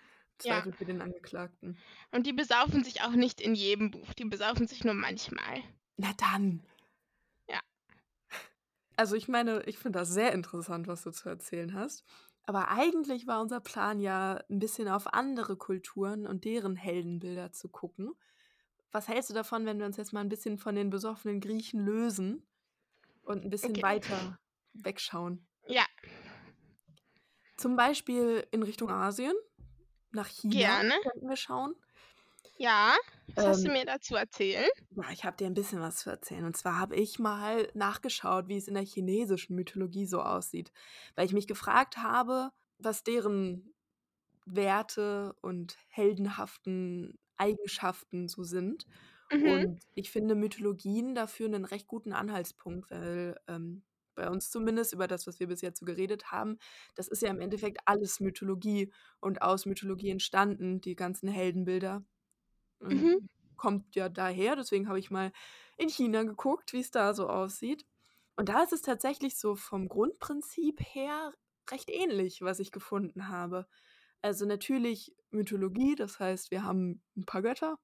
Ja. 0.44 0.62
Zweifel 0.62 0.74
für 0.74 0.86
den 0.86 1.02
Angeklagten. 1.02 1.78
Und 2.12 2.26
die 2.26 2.34
besaufen 2.34 2.84
sich 2.84 3.02
auch 3.02 3.12
nicht 3.12 3.42
in 3.42 3.56
jedem 3.56 3.92
Buch, 3.92 4.14
die 4.14 4.26
besaufen 4.26 4.68
sich 4.68 4.84
nur 4.84 4.94
manchmal. 4.94 5.62
Na 5.98 6.12
dann. 6.18 6.62
Ja. 7.48 7.60
Also 8.96 9.16
ich 9.16 9.28
meine, 9.28 9.64
ich 9.64 9.78
finde 9.78 10.00
das 10.00 10.10
sehr 10.10 10.34
interessant, 10.34 10.88
was 10.88 11.04
du 11.04 11.12
zu 11.12 11.30
erzählen 11.30 11.74
hast. 11.74 12.04
Aber 12.44 12.70
eigentlich 12.70 13.28
war 13.28 13.42
unser 13.42 13.60
Plan 13.60 14.00
ja, 14.00 14.42
ein 14.50 14.60
bisschen 14.60 14.88
auf 14.88 15.14
andere 15.14 15.56
Kulturen 15.56 16.26
und 16.26 16.46
deren 16.46 16.76
Heldenbilder 16.76 17.52
zu 17.52 17.70
gucken. 17.70 18.12
Was 18.92 19.08
hältst 19.08 19.30
du 19.30 19.34
davon, 19.36 19.66
wenn 19.66 19.78
wir 19.78 19.86
uns 19.86 19.98
jetzt 19.98 20.14
mal 20.14 20.22
ein 20.22 20.30
bisschen 20.30 20.58
von 20.58 20.74
den 20.76 20.90
besoffenen 20.90 21.42
Griechen 21.42 21.86
lösen 21.86 22.44
und 23.22 23.44
ein 23.44 23.52
bisschen 23.52 23.72
Okay. 23.72 23.84
weiter 23.84 24.40
wegschauen? 24.74 25.46
Ja, 25.68 25.86
Zum 27.58 27.76
Beispiel 27.76 28.48
in 28.52 28.64
Richtung 28.64 28.90
Asien, 28.90 29.34
nach 30.12 30.28
China 30.28 30.82
Gerne. 30.82 30.94
könnten 31.02 31.28
wir 31.30 31.36
schauen. 31.38 31.76
ja. 32.58 32.96
Was 33.36 33.46
hast 33.46 33.66
du 33.66 33.70
Ähm, 33.70 33.74
mir 33.74 33.86
dazu 33.86 34.16
erzählen? 34.16 34.70
Ja, 34.92 35.04
ich 35.12 35.24
habe 35.24 35.38
dir 35.38 35.46
ein 35.48 35.54
bisschen 35.54 35.80
was 35.82 35.98
zu 35.98 36.10
erzählen. 36.10 36.46
Und 36.46 36.58
zwar 36.58 36.78
habe 36.80 36.96
ich 36.96 37.20
mal 37.20 37.70
nachgeschaut, 37.74 38.48
wie 38.48 38.58
es 38.58 38.68
in 38.68 38.74
der 38.74 38.84
chinesischen 38.86 39.56
Mythologie 39.56 40.06
so 40.06 40.22
aussieht. 40.22 40.72
Weil 41.16 41.26
ich 41.26 41.34
mich 41.34 41.48
gefragt 41.48 41.98
habe, 41.98 42.52
was 42.80 43.04
deren 43.04 43.74
Werte 44.46 45.36
und 45.42 45.78
heldenhaften 45.90 47.20
Eigenschaften 47.38 48.28
so 48.28 48.44
sind. 48.44 48.86
Mhm. 49.32 49.48
Und 49.50 49.80
ich 49.96 50.12
finde 50.12 50.36
Mythologien 50.36 51.16
dafür 51.16 51.46
einen 51.48 51.66
recht 51.66 51.88
guten 51.88 52.14
Anhaltspunkt, 52.14 52.90
weil 52.92 53.40
ähm, 53.48 53.84
bei 54.20 54.30
uns 54.30 54.52
zumindest 54.52 54.94
über 54.94 55.08
das, 55.08 55.26
was 55.26 55.40
wir 55.40 55.48
bis 55.48 55.62
jetzt 55.62 55.80
so 55.80 55.86
geredet 55.86 56.32
haben, 56.32 56.60
das 56.96 57.08
ist 57.08 57.22
ja 57.22 57.30
im 57.30 57.40
Endeffekt 57.40 57.80
alles 57.86 58.20
Mythologie 58.20 58.92
und 59.22 59.42
aus 59.42 59.66
Mythologie 59.66 60.10
entstanden, 60.10 60.82
die 60.82 60.96
ganzen 60.96 61.30
Heldenbilder. 61.30 62.04
Mhm. 62.82 63.30
Kommt 63.56 63.96
ja 63.96 64.10
daher, 64.10 64.56
deswegen 64.56 64.88
habe 64.88 65.00
ich 65.00 65.10
mal 65.10 65.32
in 65.78 65.90
China 65.90 66.24
geguckt, 66.24 66.74
wie 66.74 66.82
es 66.82 66.92
da 66.92 67.14
so 67.14 67.28
aussieht. 67.28 67.86
Und 68.36 68.50
da 68.50 68.62
ist 68.64 68.74
es 68.74 68.82
tatsächlich 68.82 69.38
so 69.38 69.56
vom 69.56 69.88
Grundprinzip 69.88 70.80
her 70.82 71.34
recht 71.72 71.90
ähnlich, 71.90 72.42
was 72.42 72.60
ich 72.60 72.72
gefunden 72.72 73.30
habe. 73.30 73.68
Also 74.22 74.46
natürlich 74.46 75.16
Mythologie, 75.32 75.96
das 75.96 76.20
heißt, 76.20 76.52
wir 76.52 76.64
haben 76.64 77.02
ein 77.16 77.26
paar 77.26 77.42
Götter 77.42 77.78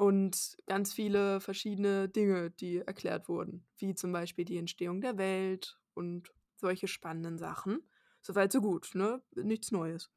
und 0.00 0.56
ganz 0.66 0.92
viele 0.94 1.40
verschiedene 1.40 2.08
Dinge, 2.08 2.50
die 2.50 2.78
erklärt 2.78 3.28
wurden, 3.28 3.66
wie 3.76 3.94
zum 3.94 4.12
Beispiel 4.12 4.44
die 4.46 4.58
Entstehung 4.58 5.00
der 5.02 5.18
Welt 5.18 5.78
und 5.94 6.32
solche 6.56 6.88
spannenden 6.88 7.38
Sachen. 7.38 7.88
Soweit 8.22 8.52
so 8.52 8.60
gut, 8.62 8.90
ne? 8.94 9.22
Nichts 9.34 9.72
Neues. 9.72 10.10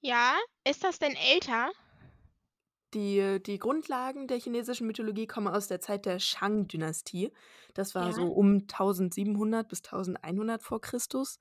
Ja, 0.00 0.34
ist 0.64 0.84
das 0.84 0.98
denn 0.98 1.14
älter? 1.16 1.70
Die, 2.94 3.40
die 3.42 3.58
Grundlagen 3.58 4.26
der 4.28 4.38
chinesischen 4.40 4.86
Mythologie 4.86 5.26
kommen 5.26 5.48
aus 5.48 5.68
der 5.68 5.80
Zeit 5.80 6.06
der 6.06 6.18
Shang-Dynastie. 6.18 7.32
Das 7.74 7.94
war 7.94 8.12
Ja. 8.12 8.12
so 8.12 8.28
um 8.28 8.66
1700 8.66 9.68
bis 9.68 9.82
1100 9.82 10.62
vor 10.62 10.80
Christus. 10.80 11.38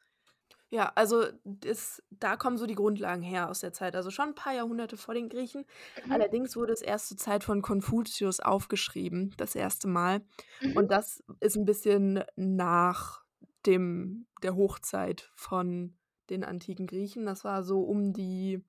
Ja, 0.70 0.92
also 0.96 1.26
das, 1.44 2.02
da 2.10 2.36
kommen 2.36 2.58
so 2.58 2.66
die 2.66 2.76
Grundlagen 2.76 3.22
her 3.22 3.50
aus 3.50 3.60
der 3.60 3.72
Zeit. 3.72 3.96
Also 3.96 4.10
schon 4.10 4.30
ein 4.30 4.36
paar 4.36 4.54
Jahrhunderte 4.54 4.98
vor 4.98 5.14
den 5.14 5.30
Griechen. 5.30 5.66
Mhm. 6.06 6.12
Allerdings 6.12 6.56
wurde 6.56 6.74
es 6.74 6.82
erst 6.82 7.10
zur 7.10 7.18
Zeit 7.18 7.44
von 7.44 7.62
Konfuzius 7.62 8.40
aufgeschrieben, 8.40 9.34
das 9.38 9.56
erste 9.56 9.88
Mal. 9.88 10.22
Mhm. 10.62 10.76
Und 10.76 10.92
das 10.92 11.24
ist 11.40 11.56
ein 11.56 11.66
bisschen 11.66 12.24
nach 12.36 13.24
dem, 13.66 14.28
der 14.42 14.56
Hochzeit 14.56 15.32
von 15.36 15.98
den 16.30 16.44
antiken 16.44 16.88
Griechen. 16.88 17.26
Das 17.26 17.44
war 17.44 17.64
so 17.64 17.82
um 17.82 18.12
die 18.12 18.64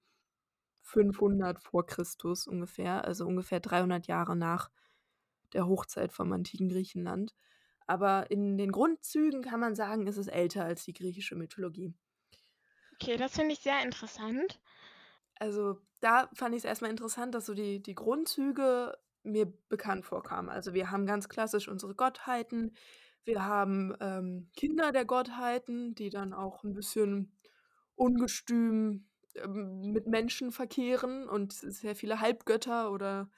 500 0.83 1.59
vor 1.61 1.87
Christus 1.87 2.47
ungefähr, 2.47 3.05
also 3.05 3.26
ungefähr 3.26 3.61
300 3.61 4.07
Jahre 4.07 4.37
nach 4.37 4.71
der 5.53 5.67
Hochzeit 5.67 6.12
vom 6.12 6.33
antiken 6.33 6.69
Griechenland. 6.69 7.35
Aber 7.87 8.31
in 8.31 8.59
den 8.59 8.73
Grundzügen 8.73 9.43
kann 9.43 9.61
man 9.61 9.75
sagen, 9.75 10.07
ist 10.07 10.16
es 10.16 10.26
älter 10.26 10.64
als 10.64 10.85
die 10.85 10.93
griechische 10.93 11.37
Mythologie. 11.37 11.95
Okay, 12.95 13.16
das 13.16 13.35
finde 13.35 13.52
ich 13.52 13.61
sehr 13.61 13.83
interessant. 13.83 14.61
Also 15.38 15.78
da 16.00 16.28
fand 16.35 16.55
ich 16.55 16.61
es 16.61 16.64
erstmal 16.64 16.90
interessant, 16.90 17.35
dass 17.35 17.47
so 17.47 17.55
die, 17.55 17.83
die 17.83 17.95
Grundzüge 17.95 18.97
mir 19.23 19.52
bekannt 19.69 20.07
vorkamen. 20.07 20.49
Also 20.49 20.73
wir 20.73 20.90
haben 20.90 21.07
ganz 21.07 21.28
klassisch 21.28 21.69
unsere 21.69 21.95
Gottheiten, 21.95 22.75
wir 23.25 23.45
haben 23.45 23.95
ähm, 24.00 24.50
Kinder 24.57 24.93
der 24.93 25.05
Gottheiten, 25.05 25.97
die 25.97 26.11
dann 26.11 26.33
auch 26.33 26.62
ein 26.62 26.75
bisschen 26.75 27.37
ungestüm 27.97 29.09
ähm, 29.35 29.90
mit 29.90 30.07
Menschen 30.07 30.52
verkehren 30.52 31.28
und 31.28 31.52
sehr 31.52 31.97
viele 31.97 32.21
Halbgötter 32.21 32.93
oder 32.93 33.28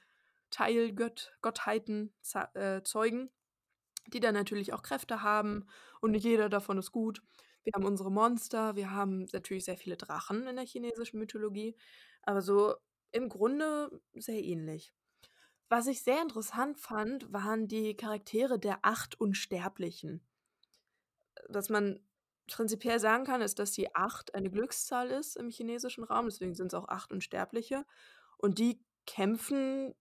Teilgottheiten 0.50 2.12
äh, 2.54 2.82
zeugen, 2.82 3.30
die 4.12 4.20
dann 4.20 4.34
natürlich 4.34 4.72
auch 4.72 4.82
Kräfte 4.82 5.22
haben 5.22 5.66
und 6.00 6.12
nicht 6.12 6.24
jeder 6.24 6.48
davon 6.48 6.78
ist 6.78 6.92
gut. 6.92 7.22
Wir 7.64 7.72
haben 7.74 7.84
unsere 7.84 8.10
Monster, 8.10 8.76
wir 8.76 8.90
haben 8.90 9.26
natürlich 9.32 9.64
sehr 9.64 9.76
viele 9.76 9.96
Drachen 9.96 10.46
in 10.46 10.56
der 10.56 10.66
chinesischen 10.66 11.18
Mythologie, 11.18 11.76
aber 12.22 12.40
so 12.42 12.74
im 13.12 13.28
Grunde 13.28 14.00
sehr 14.14 14.42
ähnlich. 14.42 14.92
Was 15.68 15.86
ich 15.86 16.02
sehr 16.02 16.22
interessant 16.22 16.78
fand, 16.78 17.30
waren 17.32 17.68
die 17.68 17.94
Charaktere 17.94 18.58
der 18.58 18.78
acht 18.82 19.20
Unsterblichen. 19.20 20.22
Was 21.48 21.68
man 21.68 22.00
prinzipiell 22.46 22.98
sagen 22.98 23.24
kann, 23.24 23.42
ist, 23.42 23.58
dass 23.58 23.72
die 23.72 23.94
acht 23.94 24.34
eine 24.34 24.50
Glückszahl 24.50 25.10
ist 25.10 25.36
im 25.36 25.50
chinesischen 25.50 26.04
Raum, 26.04 26.26
deswegen 26.26 26.54
sind 26.54 26.68
es 26.68 26.74
auch 26.74 26.88
acht 26.88 27.12
Unsterbliche. 27.12 27.84
Und 28.38 28.58
die 28.58 28.80
kämpfen 29.06 29.94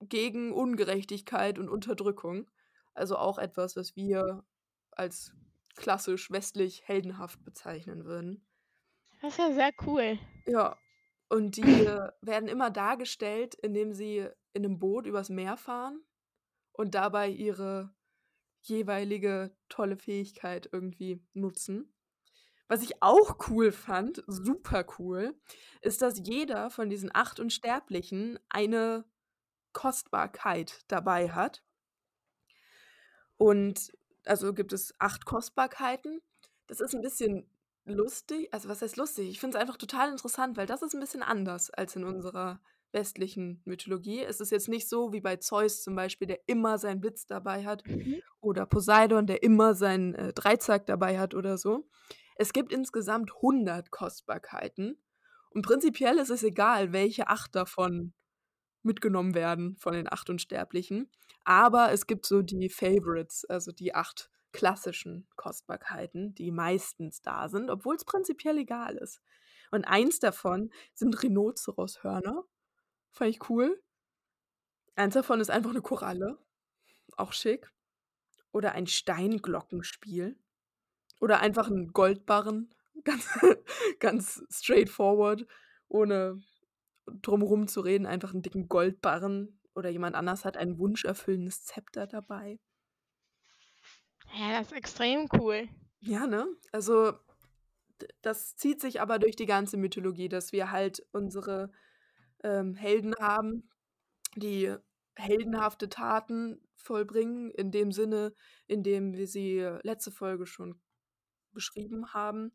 gegen 0.00 0.52
Ungerechtigkeit 0.52 1.58
und 1.58 1.68
Unterdrückung. 1.68 2.50
Also 2.98 3.16
auch 3.16 3.38
etwas, 3.38 3.76
was 3.76 3.96
wir 3.96 4.44
als 4.90 5.32
klassisch 5.76 6.30
westlich 6.30 6.82
heldenhaft 6.86 7.44
bezeichnen 7.44 8.04
würden. 8.04 8.44
Das 9.22 9.32
ist 9.32 9.38
ja 9.38 9.52
sehr 9.52 9.72
cool. 9.86 10.18
Ja, 10.46 10.76
und 11.28 11.56
die 11.56 11.62
werden 12.20 12.48
immer 12.48 12.70
dargestellt, 12.70 13.54
indem 13.54 13.92
sie 13.92 14.28
in 14.52 14.64
einem 14.64 14.78
Boot 14.78 15.06
übers 15.06 15.28
Meer 15.28 15.56
fahren 15.56 16.02
und 16.72 16.94
dabei 16.94 17.28
ihre 17.28 17.94
jeweilige 18.62 19.56
tolle 19.68 19.96
Fähigkeit 19.96 20.68
irgendwie 20.72 21.24
nutzen. 21.32 21.94
Was 22.66 22.82
ich 22.82 23.02
auch 23.02 23.48
cool 23.48 23.72
fand, 23.72 24.22
super 24.26 24.84
cool, 24.98 25.40
ist, 25.80 26.02
dass 26.02 26.20
jeder 26.22 26.70
von 26.70 26.90
diesen 26.90 27.10
acht 27.14 27.40
Unsterblichen 27.40 28.38
eine 28.48 29.04
Kostbarkeit 29.72 30.84
dabei 30.88 31.30
hat. 31.30 31.62
Und 33.38 33.92
also 34.26 34.52
gibt 34.52 34.72
es 34.72 34.94
acht 34.98 35.24
Kostbarkeiten. 35.24 36.20
Das 36.66 36.80
ist 36.80 36.94
ein 36.94 37.00
bisschen 37.00 37.48
lustig. 37.84 38.52
Also 38.52 38.68
was 38.68 38.82
heißt 38.82 38.96
lustig? 38.96 39.28
Ich 39.30 39.40
finde 39.40 39.56
es 39.56 39.60
einfach 39.62 39.76
total 39.78 40.10
interessant, 40.10 40.56
weil 40.56 40.66
das 40.66 40.82
ist 40.82 40.92
ein 40.94 41.00
bisschen 41.00 41.22
anders 41.22 41.70
als 41.70 41.96
in 41.96 42.04
unserer 42.04 42.60
westlichen 42.92 43.62
Mythologie. 43.64 44.22
Es 44.22 44.40
ist 44.40 44.50
jetzt 44.50 44.68
nicht 44.68 44.88
so 44.88 45.12
wie 45.12 45.20
bei 45.20 45.36
Zeus 45.36 45.82
zum 45.82 45.94
Beispiel, 45.94 46.26
der 46.26 46.40
immer 46.46 46.78
seinen 46.78 47.00
Blitz 47.00 47.26
dabei 47.26 47.64
hat, 47.64 47.86
Mhm. 47.86 48.20
oder 48.40 48.66
Poseidon, 48.66 49.26
der 49.26 49.42
immer 49.42 49.74
seinen 49.74 50.14
äh, 50.14 50.32
Dreizack 50.32 50.86
dabei 50.86 51.18
hat 51.18 51.34
oder 51.34 51.58
so. 51.58 51.88
Es 52.36 52.52
gibt 52.52 52.72
insgesamt 52.72 53.30
100 53.36 53.90
Kostbarkeiten 53.90 54.98
und 55.50 55.62
prinzipiell 55.62 56.18
ist 56.18 56.30
es 56.30 56.42
egal, 56.42 56.92
welche 56.92 57.28
acht 57.28 57.54
davon 57.54 58.14
mitgenommen 58.82 59.34
werden 59.34 59.76
von 59.76 59.92
den 59.92 60.10
acht 60.10 60.30
Unsterblichen. 60.30 61.10
Aber 61.44 61.92
es 61.92 62.06
gibt 62.06 62.26
so 62.26 62.42
die 62.42 62.68
Favorites, 62.68 63.44
also 63.44 63.72
die 63.72 63.94
acht 63.94 64.30
klassischen 64.52 65.26
Kostbarkeiten, 65.36 66.34
die 66.34 66.50
meistens 66.50 67.22
da 67.22 67.48
sind, 67.48 67.70
obwohl 67.70 67.96
es 67.96 68.04
prinzipiell 68.04 68.58
egal 68.58 68.96
ist. 68.96 69.20
Und 69.70 69.84
eins 69.84 70.18
davon 70.18 70.70
sind 70.94 71.22
Rhinoceroshörner. 71.22 72.44
Fand 73.10 73.30
ich 73.30 73.48
cool. 73.50 73.82
Eins 74.94 75.14
davon 75.14 75.40
ist 75.40 75.50
einfach 75.50 75.70
eine 75.70 75.82
Koralle. 75.82 76.38
Auch 77.16 77.32
schick. 77.32 77.70
Oder 78.52 78.72
ein 78.72 78.86
Steinglockenspiel. 78.86 80.38
Oder 81.20 81.40
einfach 81.40 81.68
ein 81.68 81.92
Goldbarren. 81.92 82.74
Ganz, 83.04 83.28
ganz 84.00 84.42
straightforward, 84.50 85.46
ohne 85.86 86.42
drumherum 87.22 87.68
zu 87.68 87.80
reden, 87.80 88.06
einfach 88.06 88.32
einen 88.32 88.42
dicken 88.42 88.68
Goldbarren. 88.68 89.60
Oder 89.74 89.90
jemand 89.90 90.16
anders 90.16 90.44
hat 90.44 90.56
ein 90.56 90.78
wunscherfüllendes 90.78 91.64
Zepter 91.64 92.06
dabei. 92.06 92.58
Ja, 94.36 94.58
das 94.58 94.72
ist 94.72 94.76
extrem 94.76 95.28
cool. 95.34 95.68
Ja, 96.00 96.26
ne? 96.26 96.46
Also, 96.72 97.12
das 98.22 98.56
zieht 98.56 98.80
sich 98.80 99.00
aber 99.00 99.18
durch 99.18 99.36
die 99.36 99.46
ganze 99.46 99.76
Mythologie, 99.76 100.28
dass 100.28 100.52
wir 100.52 100.70
halt 100.70 101.06
unsere 101.12 101.70
ähm, 102.42 102.74
Helden 102.74 103.14
haben, 103.20 103.70
die 104.36 104.74
heldenhafte 105.14 105.88
Taten 105.88 106.60
vollbringen, 106.76 107.50
in 107.50 107.70
dem 107.70 107.92
Sinne, 107.92 108.32
in 108.66 108.82
dem 108.82 109.14
wir 109.14 109.26
sie 109.26 109.60
letzte 109.82 110.10
Folge 110.10 110.46
schon 110.46 110.80
beschrieben 111.52 112.12
haben. 112.14 112.52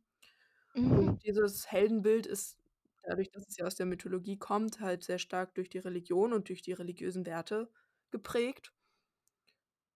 Mhm. 0.73 0.91
Und 0.91 1.23
dieses 1.23 1.71
Heldenbild 1.71 2.25
ist 2.25 2.57
dadurch, 3.03 3.29
dass 3.31 3.47
es 3.47 3.57
ja 3.57 3.65
aus 3.65 3.75
der 3.75 3.85
Mythologie 3.85 4.37
kommt, 4.37 4.79
halt 4.79 5.03
sehr 5.03 5.19
stark 5.19 5.55
durch 5.55 5.69
die 5.69 5.79
Religion 5.79 6.33
und 6.33 6.49
durch 6.49 6.61
die 6.61 6.73
religiösen 6.73 7.25
Werte 7.25 7.71
geprägt. 8.11 8.73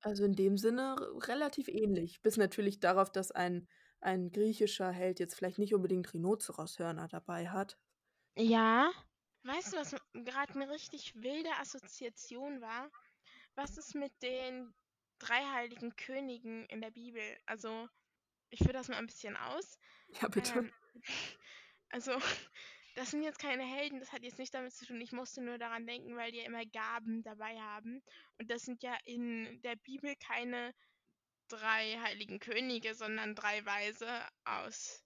Also 0.01 0.23
in 0.25 0.33
dem 0.33 0.57
Sinne 0.57 0.95
relativ 1.27 1.67
ähnlich. 1.67 2.21
Bis 2.21 2.37
natürlich 2.37 2.79
darauf, 2.79 3.11
dass 3.11 3.31
ein, 3.31 3.67
ein 3.99 4.31
griechischer 4.31 4.91
Held 4.91 5.19
jetzt 5.19 5.35
vielleicht 5.35 5.59
nicht 5.59 5.73
unbedingt 5.73 6.13
Rhinoceroshörner 6.13 7.07
dabei 7.07 7.49
hat. 7.49 7.77
Ja. 8.37 8.91
Weißt 9.43 9.73
du, 9.73 9.77
was 9.77 9.95
gerade 10.13 10.53
eine 10.53 10.69
richtig 10.69 11.13
wilde 11.15 11.49
Assoziation 11.59 12.61
war? 12.61 12.91
Was 13.55 13.77
ist 13.77 13.95
mit 13.95 14.11
den 14.21 14.73
drei 15.19 15.43
heiligen 15.53 15.95
Königen 15.95 16.65
in 16.67 16.81
der 16.81 16.91
Bibel? 16.91 17.23
Also, 17.45 17.87
ich 18.49 18.59
führe 18.59 18.73
das 18.73 18.89
mal 18.89 18.97
ein 18.97 19.07
bisschen 19.07 19.37
aus. 19.37 19.79
Ja, 20.21 20.27
bitte. 20.27 20.59
Ähm, 20.59 20.71
also, 21.89 22.11
das 22.97 23.11
sind 23.11 23.21
jetzt 23.21 23.37
keine 23.37 23.63
Helden, 23.63 23.99
das 23.99 24.11
hat 24.11 24.23
jetzt 24.23 24.39
nicht 24.39 24.55
damit 24.55 24.73
zu 24.73 24.87
tun. 24.87 24.99
Ich 24.99 25.11
musste 25.11 25.39
nur 25.39 25.59
daran 25.59 25.85
denken, 25.85 26.17
weil 26.17 26.31
die 26.31 26.39
ja 26.39 26.45
immer 26.45 26.65
Gaben 26.65 27.21
dabei 27.21 27.59
haben. 27.61 28.01
Und 28.39 28.49
das 28.49 28.63
sind 28.63 28.81
ja 28.81 28.97
in 29.05 29.61
der 29.61 29.75
Bibel 29.75 30.15
keine 30.15 30.73
drei 31.47 31.99
heiligen 32.01 32.39
Könige, 32.39 32.95
sondern 32.95 33.35
drei 33.35 33.63
Weise 33.65 34.07
aus 34.45 35.05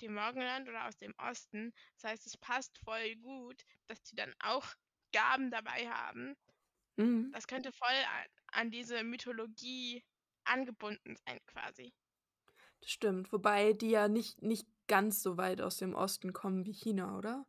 dem 0.00 0.14
Morgenland 0.14 0.66
oder 0.66 0.88
aus 0.88 0.96
dem 0.96 1.14
Osten. 1.18 1.74
Das 1.96 2.10
heißt, 2.10 2.26
es 2.26 2.38
passt 2.38 2.78
voll 2.78 3.16
gut, 3.16 3.66
dass 3.86 4.02
die 4.02 4.16
dann 4.16 4.34
auch 4.38 4.66
Gaben 5.12 5.50
dabei 5.50 5.90
haben. 5.90 6.38
Mhm. 6.96 7.32
Das 7.32 7.46
könnte 7.46 7.70
voll 7.70 7.88
an, 7.88 8.26
an 8.46 8.70
diese 8.70 9.04
Mythologie 9.04 10.02
angebunden 10.44 11.16
sein, 11.26 11.38
quasi. 11.44 11.92
Das 12.80 12.92
stimmt. 12.92 13.30
Wobei 13.30 13.74
die 13.74 13.90
ja 13.90 14.08
nicht, 14.08 14.40
nicht 14.40 14.66
ganz 14.90 15.22
so 15.22 15.36
weit 15.36 15.60
aus 15.60 15.76
dem 15.76 15.94
Osten 15.94 16.32
kommen 16.32 16.66
wie 16.66 16.72
China, 16.74 17.16
oder? 17.16 17.46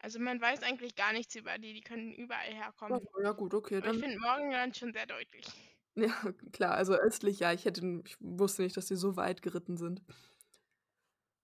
Also 0.00 0.18
man 0.18 0.40
weiß 0.40 0.64
eigentlich 0.64 0.96
gar 0.96 1.12
nichts 1.12 1.36
über 1.36 1.58
die, 1.58 1.74
die 1.74 1.80
können 1.80 2.12
überall 2.12 2.52
herkommen. 2.52 3.00
Oh, 3.14 3.20
ja 3.22 3.30
gut, 3.30 3.54
okay, 3.54 3.76
Aber 3.76 3.86
ich 3.86 3.92
dann 3.92 4.00
finde 4.00 4.18
Morgenland 4.18 4.76
schon 4.76 4.92
sehr 4.92 5.06
deutlich. 5.06 5.46
Ja, 5.94 6.14
klar, 6.52 6.72
also 6.74 6.94
östlich, 6.94 7.40
ja, 7.40 7.52
ich 7.52 7.66
hätte 7.66 7.82
ich 8.06 8.16
wusste 8.18 8.62
nicht, 8.62 8.78
dass 8.78 8.86
die 8.86 8.96
so 8.96 9.16
weit 9.16 9.42
geritten 9.42 9.76
sind. 9.76 10.02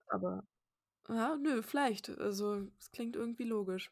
Aber 0.06 0.42
ja, 1.08 1.36
nö, 1.36 1.62
vielleicht. 1.62 2.10
Also, 2.10 2.68
es 2.78 2.90
klingt 2.92 3.16
irgendwie 3.16 3.44
logisch. 3.44 3.90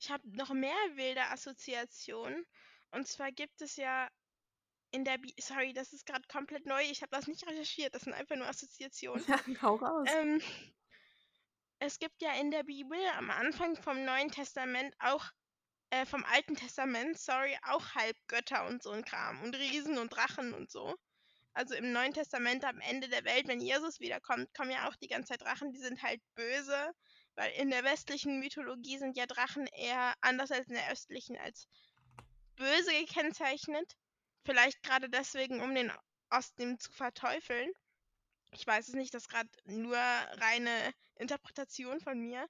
Ich 0.00 0.10
habe 0.10 0.28
noch 0.36 0.52
mehr 0.52 0.74
wilde 0.94 1.22
Assoziationen. 1.30 2.44
Und 2.90 3.06
zwar 3.06 3.30
gibt 3.32 3.62
es 3.62 3.76
ja 3.76 4.08
in 4.90 5.04
der 5.04 5.18
Bi 5.18 5.34
sorry, 5.38 5.72
das 5.72 5.92
ist 5.92 6.06
gerade 6.06 6.26
komplett 6.28 6.66
neu. 6.66 6.82
Ich 6.82 7.02
habe 7.02 7.10
das 7.10 7.26
nicht 7.26 7.46
recherchiert. 7.46 7.94
Das 7.94 8.02
sind 8.02 8.14
einfach 8.14 8.36
nur 8.36 8.46
Assoziationen. 8.46 9.24
Ja, 9.26 9.38
hau 9.62 9.76
raus. 9.76 10.08
Ähm, 10.12 10.40
es 11.78 11.98
gibt 11.98 12.20
ja 12.20 12.32
in 12.34 12.50
der 12.50 12.62
Bibel 12.62 12.98
am 13.16 13.30
Anfang 13.30 13.76
vom 13.76 14.04
Neuen 14.04 14.30
Testament 14.30 14.94
auch 14.98 15.24
äh, 15.90 16.06
vom 16.06 16.24
Alten 16.24 16.54
Testament, 16.54 17.18
sorry, 17.18 17.56
auch 17.62 17.94
Halbgötter 17.94 18.66
und 18.66 18.82
so 18.82 18.90
ein 18.90 19.04
Kram 19.04 19.42
und 19.42 19.56
Riesen 19.56 19.98
und 19.98 20.10
Drachen 20.10 20.54
und 20.54 20.70
so. 20.70 20.94
Also 21.52 21.74
im 21.74 21.92
Neuen 21.92 22.12
Testament 22.12 22.64
am 22.64 22.80
Ende 22.80 23.08
der 23.08 23.24
Welt, 23.24 23.48
wenn 23.48 23.60
Jesus 23.60 23.98
wiederkommt, 23.98 24.54
kommen 24.54 24.70
ja 24.70 24.88
auch 24.88 24.94
die 24.96 25.08
ganze 25.08 25.30
Zeit 25.30 25.42
Drachen, 25.42 25.72
die 25.72 25.80
sind 25.80 26.00
halt 26.02 26.20
böse, 26.36 26.94
weil 27.34 27.50
in 27.52 27.70
der 27.70 27.82
westlichen 27.82 28.38
Mythologie 28.38 28.98
sind 28.98 29.16
ja 29.16 29.26
Drachen 29.26 29.66
eher 29.66 30.14
anders 30.20 30.52
als 30.52 30.68
in 30.68 30.74
der 30.74 30.92
östlichen 30.92 31.36
als 31.38 31.66
böse 32.56 32.92
gekennzeichnet. 32.92 33.96
Vielleicht 34.44 34.82
gerade 34.82 35.08
deswegen, 35.08 35.60
um 35.60 35.74
den 35.74 35.92
Osten 36.30 36.78
zu 36.78 36.92
verteufeln. 36.92 37.70
Ich 38.52 38.66
weiß 38.66 38.88
es 38.88 38.94
nicht, 38.94 39.14
das 39.14 39.24
ist 39.24 39.28
gerade 39.28 39.48
nur 39.64 39.96
reine 39.96 40.94
Interpretation 41.16 42.00
von 42.00 42.18
mir. 42.20 42.48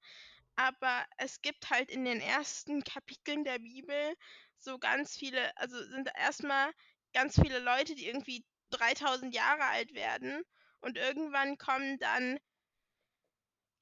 Aber 0.57 1.05
es 1.19 1.41
gibt 1.43 1.71
halt 1.71 1.91
in 1.91 2.05
den 2.05 2.21
ersten 2.21 2.85
Kapiteln 2.85 3.45
der 3.45 3.59
Bibel 3.59 4.15
so 4.59 4.79
ganz 4.79 5.17
viele, 5.17 5.57
also 5.57 5.83
sind 5.83 6.11
erstmal 6.17 6.73
ganz 7.13 7.41
viele 7.41 7.59
Leute, 7.61 7.95
die 7.95 8.07
irgendwie 8.07 8.45
3000 8.71 9.35
Jahre 9.35 9.65
alt 9.65 9.95
werden. 9.95 10.43
Und 10.81 10.97
irgendwann 10.97 11.59
kommen 11.59 11.99
dann 11.99 12.39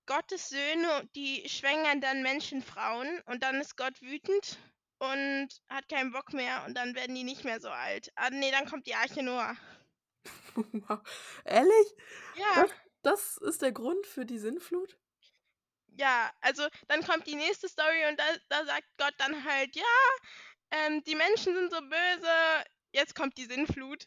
Gottes 0.06 0.48
Söhne, 0.48 1.08
die 1.14 1.48
schwängern 1.48 2.00
dann 2.00 2.22
Menschenfrauen. 2.22 3.20
Und 3.26 3.42
dann 3.42 3.60
ist 3.60 3.76
Gott 3.76 4.00
wütend 4.00 4.58
und 4.98 5.48
hat 5.68 5.88
keinen 5.88 6.12
Bock 6.12 6.32
mehr. 6.32 6.64
Und 6.66 6.74
dann 6.74 6.94
werden 6.94 7.14
die 7.14 7.24
nicht 7.24 7.44
mehr 7.44 7.60
so 7.60 7.68
alt. 7.68 8.10
Ah, 8.16 8.30
nee, 8.30 8.50
dann 8.50 8.66
kommt 8.66 8.86
die 8.86 8.94
Arche 8.94 9.22
Noah. 9.22 9.56
Ehrlich? 11.44 11.94
Ja. 12.36 12.62
Das, 12.62 12.70
das 13.02 13.36
ist 13.38 13.62
der 13.62 13.72
Grund 13.72 14.06
für 14.06 14.26
die 14.26 14.38
Sinnflut? 14.38 14.98
Ja, 15.98 16.30
also 16.40 16.66
dann 16.86 17.02
kommt 17.04 17.26
die 17.26 17.34
nächste 17.34 17.68
Story 17.68 18.06
und 18.08 18.18
da, 18.18 18.24
da 18.48 18.64
sagt 18.64 18.86
Gott 18.98 19.14
dann 19.18 19.44
halt, 19.44 19.74
ja, 19.74 19.82
ähm, 20.70 21.02
die 21.04 21.16
Menschen 21.16 21.54
sind 21.54 21.72
so 21.72 21.80
böse, 21.80 22.64
jetzt 22.92 23.14
kommt 23.14 23.36
die 23.36 23.46
Sinnflut. 23.46 24.04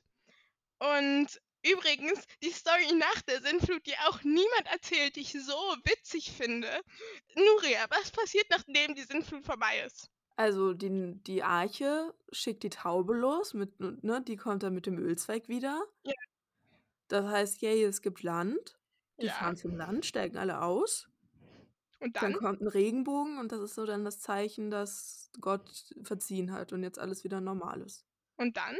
Und 0.80 1.28
übrigens, 1.64 2.24
die 2.42 2.52
Story 2.52 2.94
nach 2.94 3.22
der 3.24 3.42
Sinnflut, 3.42 3.86
die 3.86 3.98
auch 4.00 4.24
niemand 4.24 4.68
erzählt, 4.68 5.16
die 5.16 5.22
ich 5.22 5.34
so 5.34 5.76
witzig 5.84 6.32
finde. 6.32 6.82
Nuria, 7.36 7.86
was 7.90 8.12
passiert, 8.12 8.48
nachdem 8.50 8.96
die 8.96 9.04
Sinnflut 9.04 9.46
vorbei 9.46 9.82
ist? 9.82 10.10
Also 10.42 10.74
die, 10.74 11.14
die 11.28 11.44
Arche 11.44 12.16
schickt 12.32 12.64
die 12.64 12.72
Taube 12.72 13.14
los, 13.14 13.54
mit, 13.54 13.80
ne, 13.80 14.24
die 14.28 14.38
kommt 14.38 14.64
dann 14.64 14.74
mit 14.74 14.88
dem 14.88 14.98
Ölzweig 14.98 15.48
wieder. 15.50 15.84
Ja. 16.04 16.14
Das 17.10 17.26
heißt, 17.28 17.62
yay, 17.62 17.84
es 17.84 18.02
gibt 18.02 18.24
Land. 18.24 18.80
Die 19.20 19.28
Ja. 19.28 19.34
fahren 19.34 19.56
zum 19.56 19.76
Land, 19.76 20.04
steigen 20.04 20.38
alle 20.38 20.64
aus. 20.64 21.08
Und 22.00 22.16
Dann 22.16 22.32
dann? 22.32 22.42
kommt 22.42 22.62
ein 22.62 22.68
Regenbogen 22.68 23.38
und 23.38 23.52
das 23.52 23.60
ist 23.62 23.76
so 23.76 23.86
dann 23.86 24.04
das 24.04 24.20
Zeichen, 24.20 24.72
dass 24.72 25.30
Gott 25.40 25.94
verziehen 26.02 26.52
hat 26.52 26.74
und 26.74 26.82
jetzt 26.82 26.98
alles 26.98 27.24
wieder 27.24 27.40
normal 27.40 27.82
ist. 27.82 28.08
Und 28.38 28.58
dann? 28.58 28.78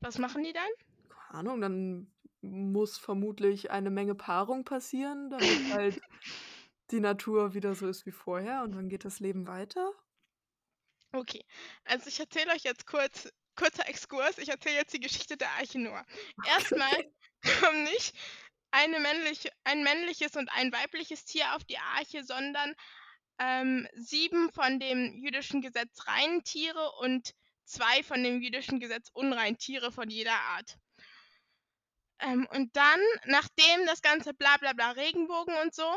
Was 0.00 0.16
machen 0.16 0.42
die 0.44 0.54
dann? 0.54 0.70
Keine 1.10 1.38
Ahnung, 1.40 1.60
dann 1.60 2.10
muss 2.40 2.96
vermutlich 2.96 3.70
eine 3.70 3.90
Menge 3.90 4.14
Paarung 4.14 4.64
passieren, 4.64 5.28
damit 5.28 5.42
halt 6.00 6.00
die 6.90 7.00
Natur 7.00 7.52
wieder 7.52 7.74
so 7.74 7.86
ist 7.86 8.06
wie 8.06 8.12
vorher 8.12 8.62
und 8.62 8.72
dann 8.74 8.88
geht 8.88 9.04
das 9.04 9.20
Leben 9.20 9.46
weiter. 9.46 9.92
Okay, 11.14 11.44
also 11.84 12.08
ich 12.08 12.18
erzähle 12.20 12.52
euch 12.52 12.62
jetzt 12.62 12.86
kurz, 12.86 13.28
kurzer 13.54 13.86
Exkurs, 13.88 14.38
ich 14.38 14.48
erzähle 14.48 14.76
jetzt 14.76 14.94
die 14.94 15.00
Geschichte 15.00 15.36
der 15.36 15.50
Arche 15.52 15.78
Noah. 15.78 16.04
Erstmal 16.46 16.90
kommen 17.60 17.84
nicht 17.84 18.14
eine 18.70 18.98
männliche, 19.00 19.50
ein 19.64 19.82
männliches 19.82 20.36
und 20.36 20.48
ein 20.52 20.72
weibliches 20.72 21.24
Tier 21.24 21.54
auf 21.54 21.64
die 21.64 21.78
Arche, 21.78 22.24
sondern 22.24 22.74
ähm, 23.38 23.86
sieben 23.94 24.52
von 24.52 24.80
dem 24.80 25.14
jüdischen 25.22 25.60
Gesetz 25.60 26.06
reinen 26.06 26.44
Tiere 26.44 26.92
und 27.00 27.32
zwei 27.64 28.02
von 28.02 28.22
dem 28.22 28.40
jüdischen 28.40 28.80
Gesetz 28.80 29.10
unrein 29.12 29.58
Tiere 29.58 29.92
von 29.92 30.08
jeder 30.08 30.34
Art. 30.34 30.78
Ähm, 32.20 32.46
und 32.52 32.74
dann, 32.76 33.00
nachdem 33.26 33.84
das 33.86 34.00
ganze 34.00 34.32
bla 34.32 34.56
bla 34.58 34.72
bla 34.72 34.92
Regenbogen 34.92 35.54
und 35.62 35.74
so, 35.74 35.90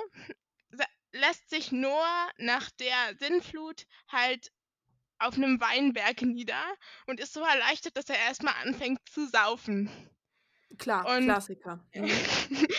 sa- 0.71 0.85
lässt 1.11 1.49
sich 1.49 1.71
Noah 1.71 2.29
nach 2.37 2.69
der 2.71 3.15
Sinnflut 3.19 3.85
halt 4.09 4.51
auf 5.19 5.35
einem 5.35 5.59
Weinberg 5.61 6.21
nieder 6.21 6.63
und 7.07 7.19
ist 7.19 7.33
so 7.33 7.41
erleichtert, 7.41 7.95
dass 7.97 8.09
er 8.09 8.17
erstmal 8.19 8.53
anfängt 8.63 8.99
zu 9.09 9.27
saufen. 9.27 9.89
Klar, 10.77 11.05
Und- 11.07 11.25
Klassiker. 11.25 11.85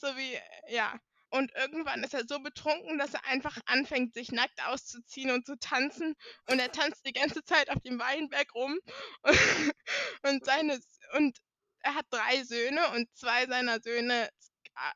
So 0.00 0.06
wie, 0.16 0.38
ja. 0.72 0.98
Und 1.30 1.52
irgendwann 1.56 2.02
ist 2.04 2.14
er 2.14 2.22
so 2.26 2.38
betrunken, 2.40 2.98
dass 2.98 3.12
er 3.14 3.24
einfach 3.26 3.58
anfängt, 3.66 4.14
sich 4.14 4.30
nackt 4.32 4.64
auszuziehen 4.66 5.30
und 5.30 5.44
zu 5.44 5.58
tanzen. 5.58 6.14
Und 6.48 6.58
er 6.58 6.70
tanzt 6.72 7.04
die 7.04 7.12
ganze 7.12 7.42
Zeit 7.44 7.68
auf 7.68 7.82
dem 7.82 7.98
Weinberg 7.98 8.54
rum. 8.54 8.78
Und, 10.22 10.44
seine, 10.44 10.80
und 11.16 11.38
er 11.80 11.94
hat 11.94 12.06
drei 12.10 12.42
Söhne 12.44 12.80
und 12.94 13.08
zwei 13.16 13.46
seiner 13.46 13.80
Söhne 13.80 14.28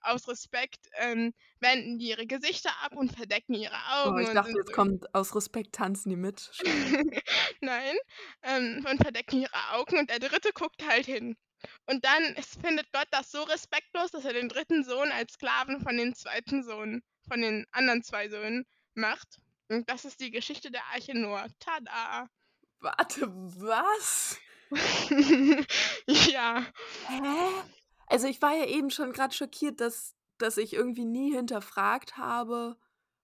aus 0.03 0.29
Respekt 0.29 0.89
ähm, 0.99 1.33
wenden 1.61 1.99
die 1.99 2.09
ihre 2.11 2.27
Gesichter 2.27 2.71
ab 2.83 2.95
und 2.97 3.13
verdecken 3.15 3.55
ihre 3.55 3.75
Oh, 4.05 4.09
Augen. 4.09 4.21
ich 4.23 4.29
und 4.29 4.35
dachte, 4.35 4.53
jetzt 4.57 4.69
so- 4.69 4.75
kommt 4.75 5.15
aus 5.15 5.35
Respekt 5.35 5.75
tanzen 5.75 6.11
die 6.11 6.17
mit. 6.17 6.51
Nein, 7.61 7.97
ähm, 8.43 8.87
und 8.91 9.03
verdecken 9.03 9.43
ihre 9.43 9.71
Augen 9.73 9.99
und 9.99 10.11
der 10.11 10.19
dritte 10.19 10.53
guckt 10.53 10.87
halt 10.89 11.07
hin. 11.07 11.37
Und 11.87 12.05
dann 12.05 12.23
ist, 12.35 12.61
findet 12.61 12.91
Gott 12.93 13.07
das 13.13 13.31
so 13.31 13.43
respektlos, 13.43 14.11
dass 14.11 14.25
er 14.25 14.33
den 14.33 14.49
dritten 14.49 14.83
Sohn 14.85 15.11
als 15.13 15.35
Sklaven 15.35 15.81
von 15.81 15.97
den 15.97 16.15
zweiten 16.15 16.65
Sohn, 16.65 17.03
von 17.29 17.41
den 17.41 17.67
anderen 17.71 18.03
zwei 18.03 18.29
Söhnen 18.29 18.65
macht. 18.95 19.39
Und 19.69 19.89
das 19.89 20.05
ist 20.05 20.21
die 20.21 20.31
Geschichte 20.33 20.71
der 20.73 20.85
Arche 20.93 21.17
Noah. 21.17 21.47
Tada! 21.61 22.27
Warte, 22.81 23.29
was? 23.33 24.39
ja, 26.07 26.67
Hä? 27.07 27.23
Also 28.13 28.27
ich 28.27 28.43
war 28.43 28.55
ja 28.55 28.67
eben 28.67 28.91
schon 28.91 29.13
gerade 29.13 29.35
schockiert, 29.35 29.81
dass, 29.81 30.15
dass 30.37 30.59
ich 30.59 30.75
irgendwie 30.75 31.07
nie 31.07 31.33
hinterfragt 31.35 32.19
habe, 32.19 32.77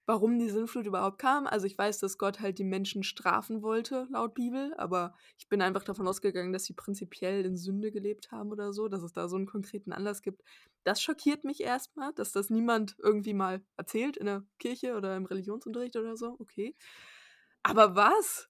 warum 0.06 0.38
die 0.38 0.48
Sinnflut 0.48 0.86
überhaupt 0.86 1.18
kam. 1.18 1.46
Also 1.46 1.66
ich 1.66 1.76
weiß, 1.76 1.98
dass 1.98 2.16
Gott 2.16 2.40
halt 2.40 2.58
die 2.58 2.64
Menschen 2.64 3.02
strafen 3.02 3.60
wollte, 3.60 4.06
laut 4.08 4.32
Bibel, 4.32 4.72
aber 4.78 5.14
ich 5.36 5.46
bin 5.46 5.60
einfach 5.60 5.84
davon 5.84 6.08
ausgegangen, 6.08 6.54
dass 6.54 6.64
sie 6.64 6.72
prinzipiell 6.72 7.44
in 7.44 7.58
Sünde 7.58 7.92
gelebt 7.92 8.32
haben 8.32 8.50
oder 8.50 8.72
so, 8.72 8.88
dass 8.88 9.02
es 9.02 9.12
da 9.12 9.28
so 9.28 9.36
einen 9.36 9.44
konkreten 9.44 9.92
Anlass 9.92 10.22
gibt. 10.22 10.42
Das 10.84 11.02
schockiert 11.02 11.44
mich 11.44 11.62
erstmal, 11.62 12.14
dass 12.14 12.32
das 12.32 12.48
niemand 12.48 12.96
irgendwie 12.98 13.34
mal 13.34 13.62
erzählt 13.76 14.16
in 14.16 14.24
der 14.24 14.42
Kirche 14.58 14.96
oder 14.96 15.14
im 15.16 15.26
Religionsunterricht 15.26 15.96
oder 15.96 16.16
so. 16.16 16.36
Okay. 16.38 16.74
Aber 17.62 17.94
was? 17.94 18.48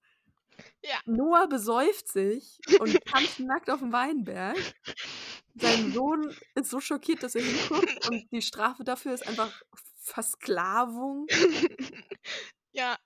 Ja. 0.85 0.99
Noah 1.05 1.49
besäuft 1.49 2.07
sich 2.07 2.61
und 2.79 2.97
tanzt 3.07 3.41
nackt 3.41 3.71
auf 3.71 3.81
dem 3.81 3.93
Weinberg. 3.93 4.57
Sein 5.61 5.93
Sohn 5.93 6.35
ist 6.55 6.71
so 6.71 6.81
schockiert, 6.81 7.23
dass 7.23 7.35
er 7.35 7.43
hinguckt 7.43 8.09
und 8.09 8.31
die 8.31 8.43
Strafe 8.43 8.85
dafür 8.85 9.15
ist 9.15 9.27
einfach 9.27 9.63
Versklavung. 9.97 11.27
ja. 12.73 12.99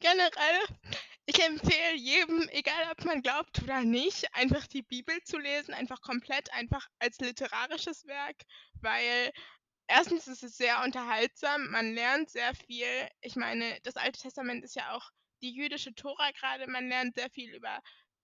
Generell, 0.00 0.60
ich 1.26 1.44
empfehle 1.44 1.94
jedem, 1.94 2.48
egal 2.52 2.90
ob 2.90 3.04
man 3.04 3.20
glaubt 3.20 3.62
oder 3.62 3.82
nicht, 3.82 4.34
einfach 4.34 4.66
die 4.66 4.82
Bibel 4.82 5.14
zu 5.24 5.36
lesen, 5.38 5.74
einfach 5.74 6.00
komplett, 6.00 6.50
einfach 6.54 6.88
als 6.98 7.18
literarisches 7.18 8.06
Werk, 8.06 8.36
weil 8.80 9.30
erstens 9.88 10.26
ist 10.26 10.42
es 10.42 10.56
sehr 10.56 10.82
unterhaltsam, 10.82 11.70
man 11.70 11.94
lernt 11.94 12.30
sehr 12.30 12.54
viel. 12.54 12.86
Ich 13.20 13.36
meine, 13.36 13.78
das 13.82 13.96
Alte 13.96 14.20
Testament 14.20 14.64
ist 14.64 14.74
ja 14.74 14.94
auch 14.94 15.10
die 15.42 15.52
jüdische 15.52 15.94
Tora 15.94 16.30
gerade, 16.32 16.66
man 16.66 16.88
lernt 16.88 17.14
sehr 17.14 17.30
viel 17.30 17.54
über 17.54 17.80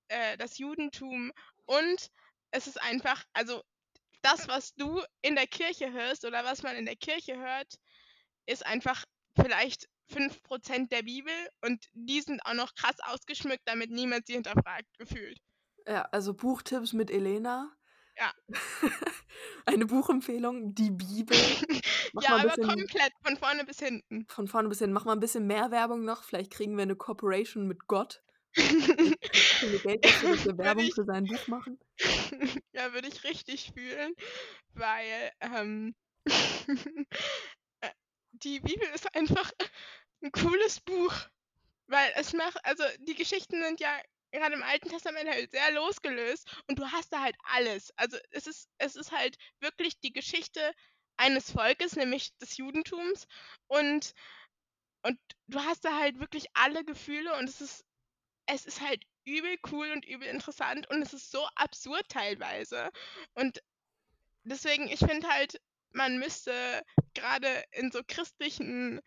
äh, 0.08 0.36
das 0.38 0.58
Judentum 0.58 1.32
und 1.66 2.10
es 2.54 2.66
ist 2.68 2.80
einfach, 2.82 3.24
also 3.34 3.62
das, 4.22 4.48
was 4.48 4.74
du 4.76 5.02
in 5.22 5.36
der 5.36 5.46
Kirche 5.48 5.92
hörst 5.92 6.24
oder 6.26 6.44
was 6.44 6.62
man 6.64 6.76
in 6.76 6.86
der 6.86 6.96
Kirche 6.96 7.38
hört, 7.38 7.74
ist 8.46 8.66
einfach 8.66 9.04
vielleicht 9.40 9.86
5% 10.10 10.92
der 10.92 11.02
Bibel 11.02 11.34
und 11.64 11.86
die 11.94 12.20
sind 12.22 12.44
auch 12.46 12.54
noch 12.54 12.74
krass 12.74 12.96
ausgeschmückt, 13.04 13.62
damit 13.66 13.90
niemand 13.90 14.26
sie 14.26 14.34
hinterfragt, 14.34 14.88
gefühlt. 14.98 15.38
Ja, 15.86 16.02
also 16.12 16.32
Buchtipps 16.34 16.92
mit 16.92 17.10
Elena. 17.10 17.76
Ja. 18.16 18.34
Eine 19.66 19.86
Buchempfehlung, 19.86 20.74
die 20.74 20.90
Bibel. 20.90 21.58
Ja, 22.18 22.36
aber 22.40 22.56
bisschen 22.56 22.58
komplett 22.58 23.12
von 23.22 23.36
vorne 23.36 23.64
bis 23.64 23.78
hinten. 23.80 24.26
von 24.28 24.48
vorne 24.48 24.68
bis 24.68 24.78
hinten. 24.78 24.92
Mach 24.94 25.04
mal 25.06 25.14
'n 25.16 25.20
bisschen 25.20 25.46
mehr 25.46 25.70
Werbung 25.70 26.04
noch. 26.04 26.22
Vielleicht 26.24 26.50
kriegen 26.52 26.76
wir 26.76 26.84
'ne 26.86 26.96
Cooperation 26.96 27.66
mit 27.66 27.86
Gott. 27.86 28.22
Kriegen 29.58 29.72
wir 29.72 29.80
Geld 29.80 30.04
dafür, 30.04 30.28
dass 30.28 30.44
wir 30.44 30.56
Werbung 30.58 30.90
für 30.94 31.04
sein 31.04 31.26
Buch 31.26 31.46
machen. 31.46 31.78
ja, 32.72 32.92
würde 32.92 33.08
ich 33.08 33.24
richtig 33.24 33.72
fühlen, 33.74 34.14
weil, 34.74 35.30
ähm, 35.40 35.94
äh, 37.80 37.90
die 38.32 38.60
Bibel 38.60 38.88
ist 38.94 39.14
einfach 39.14 39.50
'n 40.22 40.32
cooles 40.32 40.80
Buch, 40.80 41.14
weil 41.88 42.12
es 42.16 42.32
macht 42.34 42.58
also, 42.64 42.84
die 43.00 43.14
Geschichten 43.14 43.62
sind 43.62 43.80
ja 43.80 44.00
grade 44.32 44.54
im 44.54 44.62
Alten 44.64 44.88
Testament 44.90 45.28
halt 45.30 45.52
sehr 45.52 45.72
losgelöst 45.72 46.50
und 46.68 46.78
du 46.78 46.90
hast 46.92 47.12
da 47.12 47.22
halt 47.22 47.36
alles. 47.44 47.92
Also, 47.96 48.18
es 48.30 48.46
ist 48.46 48.68
es 48.78 48.96
ist 48.96 49.12
halt 49.12 49.36
wirklich 49.60 50.00
die 50.00 50.12
Geschichte 50.12 50.72
eines 51.18 51.52
Volkes, 51.52 51.96
nämlich 51.96 52.36
des 52.38 52.56
Judentums 52.58 53.26
und 53.68 54.12
und 55.02 55.18
du 55.48 55.60
hast 55.60 55.84
da 55.84 55.98
halt 56.00 56.18
wirklich 56.20 56.46
alle 56.54 56.84
Gefühle 56.84 57.36
und 57.38 57.48
es 57.48 57.60
ist 57.60 57.84
es 58.46 58.66
ist 58.66 58.80
halt 58.82 59.04
übel 59.24 59.56
cool 59.70 59.90
und 59.92 60.04
übel 60.04 60.28
interessant 60.28 60.88
und 60.90 61.02
es 61.02 61.12
ist 61.12 61.30
so 61.30 61.46
absurd 61.56 62.08
teilweise. 62.08 62.90
Und 63.34 63.62
deswegen, 64.44 64.88
ich 64.88 64.98
finde 65.00 65.28
halt, 65.28 65.60
man 65.92 66.18
müsste 66.18 66.82
grade 67.14 67.64
in 67.72 67.90
so 67.90 68.00
christlichen 68.06 69.00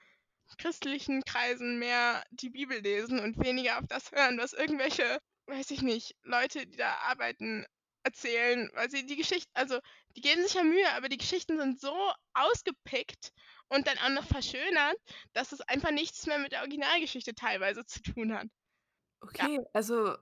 christlichen 0.58 1.24
Kreisen 1.24 1.78
mehr 1.78 2.24
die 2.32 2.50
Bibel 2.50 2.80
lesen 2.80 3.20
und 3.20 3.38
weniger 3.44 3.80
auf 3.80 3.88
das 3.88 4.12
hören, 4.12 4.38
was 4.38 4.54
irgendwelche, 4.54 5.20
weiß 5.48 5.72
ich 5.72 5.82
nicht, 5.82 6.16
Leute, 6.24 6.66
die 6.66 6.78
da 6.78 6.94
arbeiten, 7.00 7.66
erzählen, 8.04 8.70
weil 8.74 8.90
sie 8.90 9.06
die 9.06 9.18
Geschicht 9.18 9.50
also, 9.54 9.80
die 10.16 10.22
geben 10.22 10.42
sich 10.42 10.54
ja 10.54 10.64
Mühe, 10.64 10.90
aber 10.94 11.10
die 11.10 11.18
Geschichten 11.18 11.58
sind 11.58 11.82
so 11.82 11.94
ausgepickt 12.34 13.34
und 13.68 13.86
dann 13.86 13.98
auch 13.98 14.22
noch 14.22 14.26
verschönert, 14.26 14.96
dass 15.34 15.52
es 15.52 15.60
einfach 15.62 15.92
nichts 15.92 16.26
mehr 16.26 16.40
mit 16.40 16.54
der 16.54 16.62
Originalgeschichte 16.62 17.36
teilweise 17.36 17.86
zu 17.86 18.02
tun 18.02 18.34
hat. 18.34 18.48
Ja. 19.34 19.48
Okay, 19.48 19.60
also 19.74 20.16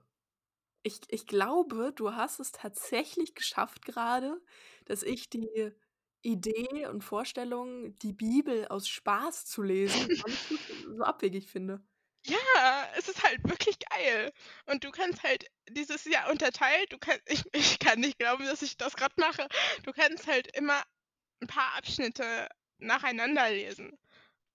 ich 0.82 1.00
ich 1.08 1.26
glaube, 1.26 1.92
du 1.94 2.14
hast 2.14 2.40
es 2.40 2.52
tatsächlich 2.52 3.34
geschafft 3.34 3.84
grade, 3.86 4.42
dass 4.86 5.02
ich 5.02 5.30
die 5.30 5.72
Idee 6.22 6.86
und 6.88 7.02
Vorstellung, 7.04 7.98
die 8.00 8.12
Bibel 8.14 8.68
aus 8.68 8.88
Spaß 8.88 9.46
zu 9.46 9.62
lesen, 9.62 10.14
so 10.96 11.04
abwegig 11.04 11.48
finde. 11.50 11.84
Ja, 12.24 12.88
es 12.96 13.08
ist 13.08 13.22
halt 13.22 13.42
wirklich 13.48 13.78
geil. 13.78 14.32
Und 14.66 14.82
du 14.84 14.90
kannst 14.90 15.22
halt 15.22 15.46
dieses 15.70 16.04
Jahr 16.04 16.30
unterteilt 16.30 16.92
du 16.92 16.98
kann 16.98 17.18
ich 17.26 17.42
ich 17.52 17.78
kann 17.78 18.00
nicht 18.00 18.18
glauben, 18.18 18.44
dass 18.46 18.62
ich 18.62 18.76
das 18.76 18.94
grad 18.96 19.16
mache. 19.18 19.46
Du 19.84 19.92
kannst 19.92 20.26
halt 20.26 20.48
immer 20.56 20.82
'n 21.42 21.46
paar 21.48 21.74
Abschnitte 21.76 22.48
nacheinander 22.78 23.50
lesen. 23.50 23.98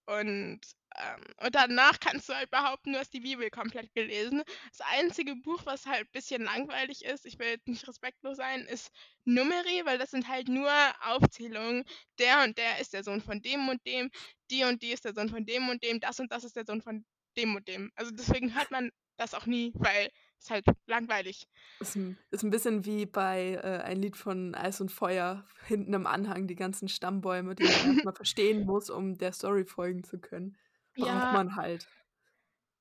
Und, 0.06 0.60
ähm 0.98 1.22
und 1.46 1.56
danach 1.56 2.00
kannst 2.00 2.28
du 2.30 2.34
halt 2.34 2.50
behaupten, 2.52 2.94
du 2.94 3.00
hast 3.00 3.14
die 3.14 3.20
Bibel 3.22 3.50
komplett 3.50 3.94
gelesen. 3.94 4.44
Das 4.78 4.86
einzige 4.92 5.36
Buch, 5.36 5.62
was 5.66 5.86
halt 5.86 6.12
bisschen 6.12 6.44
langweilig 6.44 7.06
ist, 7.06 7.26
ich 7.26 7.40
will 7.40 7.48
jetzt 7.50 7.68
nicht 7.68 7.88
respektlos 7.88 8.38
sein, 8.38 8.62
ist 8.66 8.92
Numeri, 9.26 9.82
weil 9.86 9.98
das 9.98 10.12
sind 10.12 10.28
halt 10.28 10.48
nur 10.50 10.72
Aufzählungen. 11.02 11.84
Der 12.20 12.44
und 12.44 12.58
der 12.58 12.80
ist 12.80 12.94
der 12.94 13.04
Sohn 13.04 13.22
von 13.22 13.42
dem 13.42 13.70
und 13.70 13.86
dem, 13.86 14.10
die 14.50 14.64
und 14.64 14.82
die 14.82 14.92
ist 14.92 15.06
der 15.06 15.14
Sohn 15.14 15.30
von 15.30 15.46
dem 15.46 15.70
und 15.70 15.84
dem, 15.84 16.00
das 16.00 16.20
und 16.20 16.32
das 16.32 16.44
ist 16.44 16.56
der 16.56 16.66
Sohn 16.66 16.82
von 16.82 17.06
dem 17.38 17.56
und 17.56 17.68
dem. 17.68 17.92
Also, 17.96 18.12
deswegen 18.12 18.56
hört 18.56 18.72
man 18.72 18.92
das 19.18 19.34
auch 19.34 19.46
nie, 19.46 19.72
weil 19.76 20.10
ist 20.42 20.50
halt 20.50 20.66
langweilig. 20.88 21.46
Ist 21.82 21.96
'n 21.96 22.20
ist 22.30 22.44
'n 22.44 22.52
bisschen 22.52 22.86
wie 22.86 23.08
bei, 23.08 23.56
äh, 23.56 23.80
„Ein 23.84 23.98
Lied 24.04 24.16
von 24.16 24.54
Eis 24.54 24.80
und 24.82 24.92
Feuer“, 24.92 25.48
hinten 25.66 25.94
im 25.96 26.06
Anhang 26.06 26.46
die 26.48 26.54
ganzen 26.56 26.88
Stammbäume, 26.88 27.56
die 27.56 27.68
man 27.68 27.82
erst 27.84 28.04
mal 28.04 28.14
verstehen 28.14 28.66
muss, 28.66 28.92
um 28.92 29.18
der 29.18 29.34
Story 29.34 29.66
folgen 29.66 30.04
zu 30.04 30.20
können. 30.20 30.58
Braucht 31.00 31.32
Ja. 31.32 31.32
man 31.32 31.56
halt. 31.56 31.90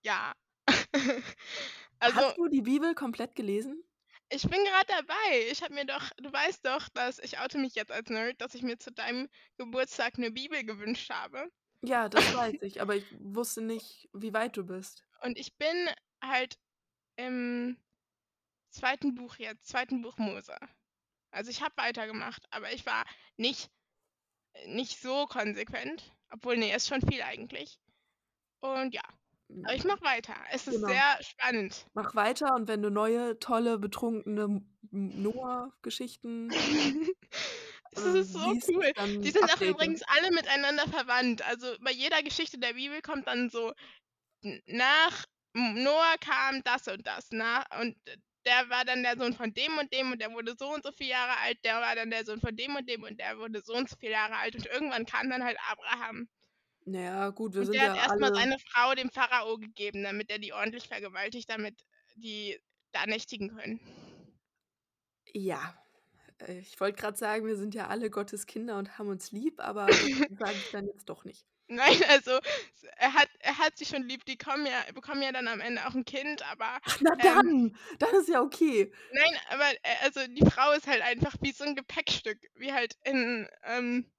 Ja. 0.05 0.33
Hast 2.12 2.27
Also 2.27 2.35
du 2.37 2.49
die 2.49 2.62
Bibel 2.62 2.94
komplett 2.94 3.35
gelesen? 3.37 3.85
Ich 4.33 4.42
bin 4.49 4.64
grad 4.64 4.88
dabei. 4.88 5.49
Ich 5.51 5.61
habe 5.61 5.75
mir 5.75 5.85
doch 5.85 6.09
du 6.18 6.33
weißt 6.33 6.64
doch, 6.64 6.88
dass 6.90 7.18
ich 7.18 7.38
oute 7.40 7.59
mich 7.59 7.75
jetzt 7.75 7.90
als 7.90 8.09
Nerd, 8.11 8.40
dass 8.40 8.55
ich 8.55 8.62
mir 8.62 8.79
zu 8.79 8.92
deinem 8.92 9.29
Geburtstag 9.59 10.18
'ne 10.18 10.31
Bibel 10.31 10.62
gewünscht 10.64 11.11
habe. 11.11 11.51
Ja, 11.85 12.11
das 12.11 12.31
weiß 12.31 12.57
ich, 12.61 12.83
aber 12.83 12.94
ich 12.96 13.07
wusste 13.18 13.62
nicht, 13.62 14.09
wie 14.12 14.35
weit 14.35 14.57
du 14.59 14.64
bist. 14.66 15.05
Und 15.23 15.38
ich 15.38 15.57
bin 15.57 15.88
halt 16.23 16.57
im 17.26 17.76
2. 18.70 18.96
Buch 19.14 19.37
jetzt, 19.37 19.68
2. 19.68 19.87
Buch 20.02 20.16
Mose. 20.18 20.56
Also, 21.33 21.50
ich 21.50 21.62
habe 21.62 21.76
weitergemacht, 21.76 22.44
aber 22.50 22.72
ich 22.72 22.87
war 22.87 23.04
nicht 23.37 23.70
nicht 24.66 25.00
so 25.00 25.26
konsequent, 25.26 26.12
obwohl, 26.30 26.56
ne, 26.56 26.74
ist 26.74 26.88
schon 26.88 27.00
viel 27.02 27.22
eigentlich. 27.22 27.78
Und 28.61 28.92
ja, 28.94 29.02
aber 29.64 29.74
ich 29.74 29.85
mache 29.85 30.02
weiter. 30.02 30.35
Es 30.52 30.66
ist 30.66 30.74
Genau. 30.76 30.88
sehr 30.88 31.18
spannend. 31.22 31.87
Mach 31.94 32.14
weiter 32.14 32.54
und 32.54 32.68
wenn 32.68 32.83
du 32.83 32.90
neue, 32.90 33.38
tolle, 33.38 33.78
betrunkene 33.78 34.62
Noah-Geschichten 34.90 36.50
Es 37.92 38.04
äh, 38.04 38.20
ist 38.20 38.33
so 38.33 38.52
liest, 38.52 38.68
cool. 38.68 38.92
Die 39.20 39.30
sind 39.30 39.52
auch 39.52 39.61
übrigens 39.61 40.02
alle 40.02 40.30
miteinander 40.30 40.87
verwandt. 40.88 41.42
Also, 41.42 41.74
bei 41.80 41.90
jeder 41.90 42.22
Geschichte 42.22 42.59
der 42.59 42.74
Bibel 42.74 43.02
kommt 43.02 43.26
dann 43.26 43.50
so 43.50 43.72
nach 44.66 45.26
Noah 45.55 46.17
kam 46.21 46.63
das 46.63 46.87
und 46.89 47.07
das, 47.07 47.29
na 47.31 47.65
und 47.81 47.97
der 48.47 48.69
war 48.71 48.85
dann 48.85 49.03
der 49.03 49.17
Sohn 49.19 49.35
von 49.35 49.53
dem 49.53 49.79
und 49.79 49.93
dem 49.93 50.13
und 50.13 50.21
der 50.21 50.33
wurde 50.33 50.55
so 50.59 50.73
und 50.73 50.83
so 50.85 50.93
viele 50.93 51.11
Jahre 51.11 51.37
alt, 51.39 51.59
der 51.65 51.81
war 51.81 51.95
dann 51.95 52.11
der 52.11 52.25
Sohn 52.25 52.41
von 52.41 52.57
dem 52.57 52.75
und 52.77 52.89
dem 52.89 53.03
und 53.03 53.19
der 53.21 53.39
wurde 53.39 53.61
so 53.63 53.75
und 53.75 53.89
so 53.89 53.97
viele 53.97 54.13
Jahre 54.13 54.37
alt 54.37 54.55
und 54.57 54.67
irgendwann 54.67 55.07
kam 55.07 55.29
dann 55.31 55.45
halt 55.45 55.59
Abraham. 55.69 56.29
Na 56.87 57.01
ja, 57.01 57.31
gut, 57.31 57.55
wir 57.55 57.65
Und 57.65 57.67
sind 57.67 57.81
der 57.81 57.83
ja 57.83 57.95
hat 57.95 58.05
erst 58.05 58.19
mal 58.19 58.31
alle 58.31 58.35
seine 58.35 58.57
Frau 58.59 58.95
dem 58.95 59.11
Pharao 59.11 59.57
gegeben, 59.59 60.03
damit 60.03 60.31
er 60.31 60.39
die 60.41 60.53
ordentlich 60.53 60.89
vergewaltigt, 60.89 61.49
damit 61.49 61.85
die 62.15 62.59
da 62.93 63.07
nächtigen 63.07 63.55
können. 63.57 63.81
Ja, 65.33 65.75
äh, 66.41 66.59
ich 66.61 66.79
wollte 66.81 67.01
grad 67.01 67.19
sagen, 67.19 67.47
wir 67.47 67.57
sind 67.57 67.75
ja 67.75 67.89
alle 67.89 68.11
Gottes 68.11 68.47
Kinder 68.47 68.79
und 68.79 68.99
haben 68.99 69.09
uns 69.09 69.33
lieb, 69.33 69.61
aber 69.61 69.95
das 69.95 70.11
sage 70.39 70.59
ich 70.59 70.71
dann 70.71 70.87
jetzt 70.87 71.09
doch 71.09 71.25
nicht. 71.25 71.47
Nein, 71.70 72.02
also, 72.09 72.40
er 72.96 73.14
hat 73.14 73.28
er 73.38 73.56
hat 73.59 73.78
sie 73.78 73.87
schon 73.87 74.02
lieb, 74.02 74.24
die 74.24 74.37
kommen 74.37 74.66
ja 74.66 74.83
bekommen 74.92 75.22
ja 75.22 75.30
dann 75.33 75.46
am 75.48 75.61
Ende 75.61 75.87
auch 75.87 75.94
'n 75.94 76.04
Kind, 76.04 76.42
aber, 76.50 76.80
Ach, 76.85 76.98
na 77.00 77.11
ähm 77.18 77.20
dann, 77.20 77.76
dann 77.98 78.14
ist 78.14 78.28
ja 78.28 78.40
okay. 78.42 78.92
Nein, 79.12 79.37
aber, 79.48 79.72
äh, 79.83 79.96
also, 80.02 80.20
die 80.28 80.48
Frau 80.48 80.70
ist 80.72 80.87
halt 80.87 81.02
einfach 81.02 81.35
wie 81.40 81.50
so 81.52 81.64
'n 81.64 81.74
Gepäckstück, 81.74 82.38
wie 82.54 82.72
halt 82.72 82.94
in, 83.04 83.48
ähm 83.64 84.11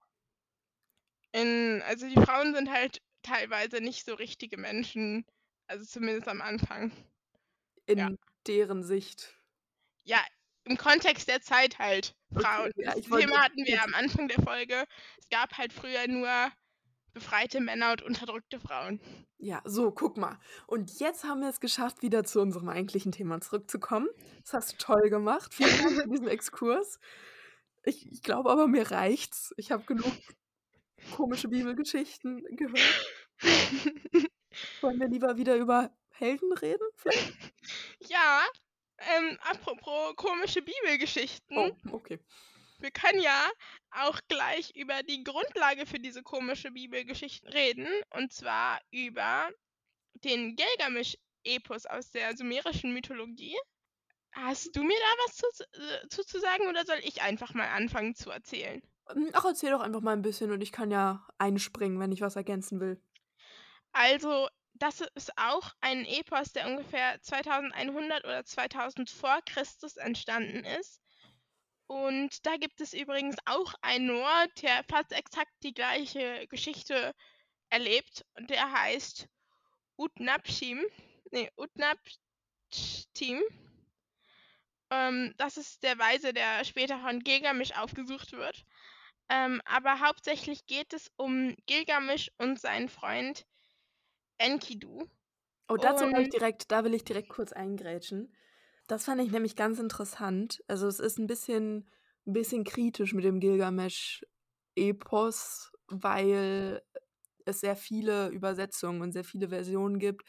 in 1.34 1.82
also, 1.84 2.08
die 2.08 2.16
Frauen 2.22 2.54
sind 2.54 2.70
halt 2.70 3.02
teilweise 3.22 3.78
nicht 3.82 4.06
so 4.06 4.14
richtige 4.16 4.58
Menschen, 4.58 5.26
also, 5.68 5.86
zumindest 5.86 6.28
am 6.28 6.42
Anfang. 6.42 6.92
Ja. 7.96 8.10
In 8.10 8.18
deren 8.48 8.84
Sicht. 8.84 9.42
Ja, 10.06 10.20
im 10.64 10.78
Kontext 10.78 11.28
der 11.28 11.42
Zeit 11.42 11.78
halt, 11.80 12.16
Okay, 12.36 12.44
Frauen. 12.44 12.72
ja, 12.76 12.94
Das 12.96 13.10
Thema 13.10 13.42
hatten 13.44 13.58
wir 13.66 13.76
jetzt 13.76 13.84
am 13.84 13.94
Anfang 13.94 14.28
der 14.28 14.42
Folge. 14.42 14.86
Es 15.20 15.30
gab 15.30 15.58
halt 15.58 15.74
früher 15.74 16.08
nur 16.08 16.52
befreite 17.14 17.60
Männer 17.60 17.92
und 17.92 18.02
unterdrückte 18.02 18.60
Frauen. 18.60 19.00
Ja, 19.38 19.62
so, 19.66 19.92
guck 19.92 20.18
mal. 20.18 20.40
Und 20.68 21.00
jetzt 21.00 21.24
haben 21.24 21.42
wir 21.42 21.50
es 21.50 21.60
geschafft, 21.60 22.02
wieder 22.02 22.24
zu 22.24 22.42
unserem 22.42 22.70
eigentlichen 22.70 23.12
Thema 23.12 23.42
zurückzukommen. 23.42 24.08
Das 24.44 24.54
hast 24.54 24.74
du 24.74 24.78
toll 24.78 25.10
gemacht. 25.10 25.54
Vielen 25.54 25.78
Dank 25.78 26.02
für 26.02 26.08
diesen 26.08 26.28
Exkurs. 26.30 27.00
Ich 27.84 28.12
ich 28.12 28.22
glaube 28.22 28.52
aber, 28.52 28.68
mir 28.68 28.92
reicht's. 28.92 29.54
Ich 29.58 29.72
habe 29.72 29.84
genug 29.84 30.14
komische 31.16 31.48
Bibelgeschichten 31.48 32.44
gehört. 32.52 33.12
Wollen 34.82 35.00
wir 35.00 35.08
lieber 35.08 35.38
wieder 35.38 35.56
über 35.56 35.92
Helden 36.12 36.54
reden 36.54 36.88
vielleicht? 36.96 37.54
Ja, 38.08 38.44
ähm, 39.00 39.38
apropos 39.42 40.16
komische 40.16 40.62
Bibelgeschichten. 40.62 41.58
Oh, 41.58 41.72
okay. 41.92 42.20
Wir 42.82 42.92
können 42.92 43.22
ja 43.22 43.50
auch 43.92 44.20
gleich 44.28 44.72
über 44.76 45.04
die 45.04 45.24
Grundlage 45.24 45.86
für 45.86 46.00
diese 46.00 46.24
komische 46.24 46.72
Bibelgeschichten 46.72 47.50
reden, 47.50 47.88
und 48.12 48.34
zwar 48.34 48.82
über 48.92 49.50
den 50.16 50.56
Gilgamesch-Epos 50.58 51.86
aus 51.88 52.12
der 52.12 52.38
sumerischen 52.38 52.94
Mythologie. 52.94 53.58
Hast 54.34 54.76
du 54.76 54.84
mir 54.84 54.98
da 55.00 55.24
was 55.26 55.38
zu 55.38 55.48
äh, 55.80 56.08
zu 56.10 56.24
zu 56.26 56.40
sagen 56.40 56.68
oder 56.68 56.86
soll 56.86 57.00
ich 57.04 57.22
einfach 57.22 57.54
mal 57.54 57.70
anfangen 57.70 58.16
zu 58.16 58.32
erzählen? 58.32 58.82
Hm, 59.10 59.30
ach, 59.34 59.46
erzähl 59.46 59.72
doch 59.72 59.82
einfach 59.82 60.02
mal 60.02 60.14
'n 60.16 60.22
bisschen 60.24 60.52
und 60.52 60.62
ich 60.62 60.72
kann 60.72 60.90
ja 60.92 61.28
einspringen, 61.38 62.00
wenn 62.00 62.12
ich 62.12 62.22
was 62.22 62.36
ergänzen 62.36 62.80
will. 62.80 63.02
Also, 63.94 64.50
das 64.74 65.00
ist 65.16 65.38
auch 65.38 65.72
ein 65.80 66.04
Epos, 66.06 66.52
der 66.54 66.68
ungefähr 66.68 67.22
2100 67.22 68.26
oder 68.26 68.44
2000 68.44 69.10
vor 69.10 69.40
Christus 69.46 69.96
entstanden 69.98 70.66
ist. 70.66 71.02
Und 71.92 72.46
da 72.46 72.56
gibt 72.56 72.80
es 72.80 72.94
übrigens 72.94 73.36
auch 73.44 73.74
einen 73.82 74.06
Noah, 74.06 74.48
der 74.62 74.82
fast 74.90 75.12
exakt 75.12 75.52
die 75.62 75.74
gleiche 75.74 76.48
Geschichte 76.48 77.14
erlebt 77.70 78.26
und 78.38 78.50
der 78.50 78.72
heißt 78.72 79.28
Utnapishtim, 79.98 80.86
ne, 81.32 81.52
Utnapishtim. 81.58 83.42
Ähm, 84.90 85.34
das 85.36 85.58
ist 85.58 85.84
der 85.84 86.00
Weise, 86.00 86.32
der 86.32 86.64
später 86.64 86.98
von 87.02 87.20
Gilgamesch 87.20 87.74
aufgesucht 87.74 88.32
wird. 88.32 88.64
Ähm, 89.28 89.62
aber 89.66 90.00
hauptsächlich 90.00 90.66
geht 90.68 90.94
es 90.94 91.12
um 91.18 91.58
Gilgamesch 91.66 92.32
und 92.38 92.58
seinen 92.58 92.88
Freund 92.88 93.46
Enkidu. 94.38 95.10
Oh, 95.68 95.76
dazu 95.76 96.06
habe 96.06 96.22
ich 96.22 96.30
direkt 96.30 96.72
da 96.72 96.86
will 96.86 96.94
ich 96.94 97.04
direkt 97.04 97.28
kurz 97.28 97.52
eingrätschen. 97.52 98.34
Das 98.90 99.06
fand 99.06 99.22
ich 99.22 99.32
nämlich 99.32 99.56
ganz 99.56 99.80
interessant. 99.80 100.62
Also, 100.68 100.88
es 100.88 101.00
ist 101.00 101.18
'n 101.20 101.28
bisschen 101.28 101.90
'n 102.26 102.34
bisschen 102.34 102.64
kritisch 102.64 103.14
mit 103.14 103.24
dem 103.26 103.40
Gilgamesch-Epos, 103.40 105.72
weil 105.88 106.82
es 107.46 107.60
sehr 107.62 107.76
viele 107.76 108.30
Übersetzungen 108.30 109.02
und 109.02 109.12
sehr 109.14 109.24
viele 109.24 109.50
Versionen 109.50 109.98
gibt 110.00 110.24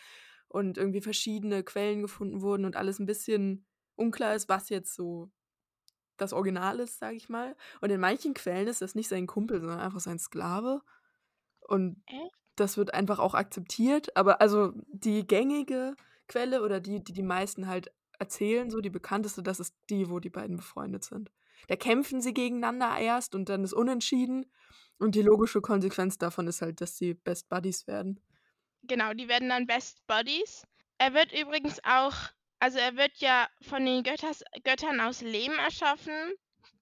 und 0.48 0.78
irgendwie 0.78 1.00
verschiedene 1.02 1.62
Quellen 1.64 2.00
gefunden 2.02 2.40
wurden 2.42 2.64
und 2.64 2.76
alles 2.76 2.98
'n 3.00 3.06
bisschen 3.06 3.66
unklar 3.96 4.34
ist, 4.34 4.48
was 4.48 4.68
jetzt 4.70 4.94
so 4.94 5.30
das 6.18 6.32
Original 6.34 6.78
ist, 6.80 6.98
sage 7.00 7.16
ich 7.16 7.28
mal. 7.28 7.56
Und 7.80 7.90
in 7.90 8.00
manchen 8.00 8.34
Quellen 8.34 8.68
ist 8.68 8.82
das 8.82 8.94
nicht 8.94 9.08
sein 9.08 9.26
Kumpel, 9.26 9.60
sondern 9.60 9.80
einfach 9.80 10.00
sein 10.00 10.18
Sklave. 10.18 10.82
Und 11.60 12.04
Echt? 12.06 12.32
das 12.56 12.78
wird 12.78 12.94
einfach 12.94 13.18
auch 13.20 13.34
akzeptiert. 13.34 14.16
Aber 14.16 14.40
also 14.42 14.72
die 14.88 15.26
gängige 15.26 15.96
Quelle 16.28 16.62
oder 16.64 16.80
die, 16.80 17.04
die 17.04 17.14
die 17.14 17.22
meisten 17.24 17.68
halt 17.68 17.92
erzählen, 18.18 18.70
so 18.70 18.80
die 18.80 18.90
bekannteste, 18.90 19.42
das 19.42 19.60
ist 19.60 19.74
die, 19.90 20.08
wo 20.08 20.20
die 20.20 20.30
beiden 20.30 20.56
befreundet 20.56 21.04
sind. 21.04 21.30
Da 21.68 21.76
kämpfen 21.76 22.20
sie 22.20 22.34
gegeneinander 22.34 22.96
erst 22.98 23.34
und 23.34 23.48
dann 23.48 23.64
ist 23.64 23.72
unentschieden. 23.72 24.46
Und 24.98 25.14
die 25.14 25.22
logische 25.22 25.60
Konsequenz 25.60 26.18
davon 26.18 26.46
ist 26.46 26.62
halt, 26.62 26.80
dass 26.80 26.96
sie 26.96 27.14
Best 27.14 27.48
Buddies 27.48 27.86
werden. 27.86 28.20
Genau, 28.82 29.12
die 29.14 29.28
werden 29.28 29.48
dann 29.48 29.66
Best 29.66 30.06
Buddies. 30.06 30.64
Er 30.98 31.14
wird 31.14 31.32
übrigens 31.32 31.80
auch, 31.84 32.14
also 32.58 32.78
er 32.78 32.96
wird 32.96 33.12
ja 33.16 33.48
von 33.62 33.84
den 33.84 34.02
Götters, 34.02 34.44
Göttern 34.64 35.00
aus 35.00 35.20
Lehm 35.20 35.52
erschaffen, 35.52 36.32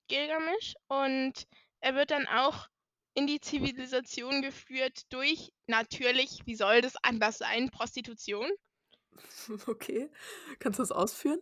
Gilgamesch, 0.09 0.75
und 0.89 1.47
er 1.81 1.95
wird 1.95 2.11
dann 2.11 2.27
auch 2.27 2.69
in 3.15 3.27
die 3.27 3.41
Zivilisation 3.41 4.43
geführt 4.43 5.03
durch 5.11 5.53
natürlich, 5.67 6.41
wie 6.45 6.55
soll 6.55 6.81
das 6.81 6.97
anders 7.03 7.39
sein, 7.39 7.71
Prostitution. 7.71 8.49
Okay, 9.67 10.11
kannst 10.59 10.79
du 10.79 10.83
das 10.83 10.93
ausführen? 10.93 11.41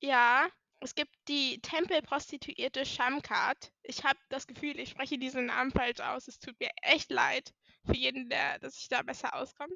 Ja, 0.00 0.48
es 0.80 0.94
gibt 0.94 1.14
die 1.28 1.60
Tempelprostituierte 1.60 2.86
Shamkat. 2.86 3.72
Ich 3.82 4.04
habe 4.04 4.18
das 4.30 4.46
Gefühl, 4.46 4.78
ich 4.78 4.90
spreche 4.90 5.18
diesen 5.18 5.46
Namen 5.46 5.70
falsch 5.70 6.00
aus. 6.00 6.26
Es 6.26 6.38
tut 6.38 6.58
mir 6.58 6.70
echt 6.82 7.10
leid 7.10 7.52
für 7.84 7.96
jeden, 7.96 8.30
der, 8.30 8.58
dass 8.58 8.74
sich 8.74 8.88
da 8.88 9.02
besser 9.02 9.34
auskommt. 9.34 9.74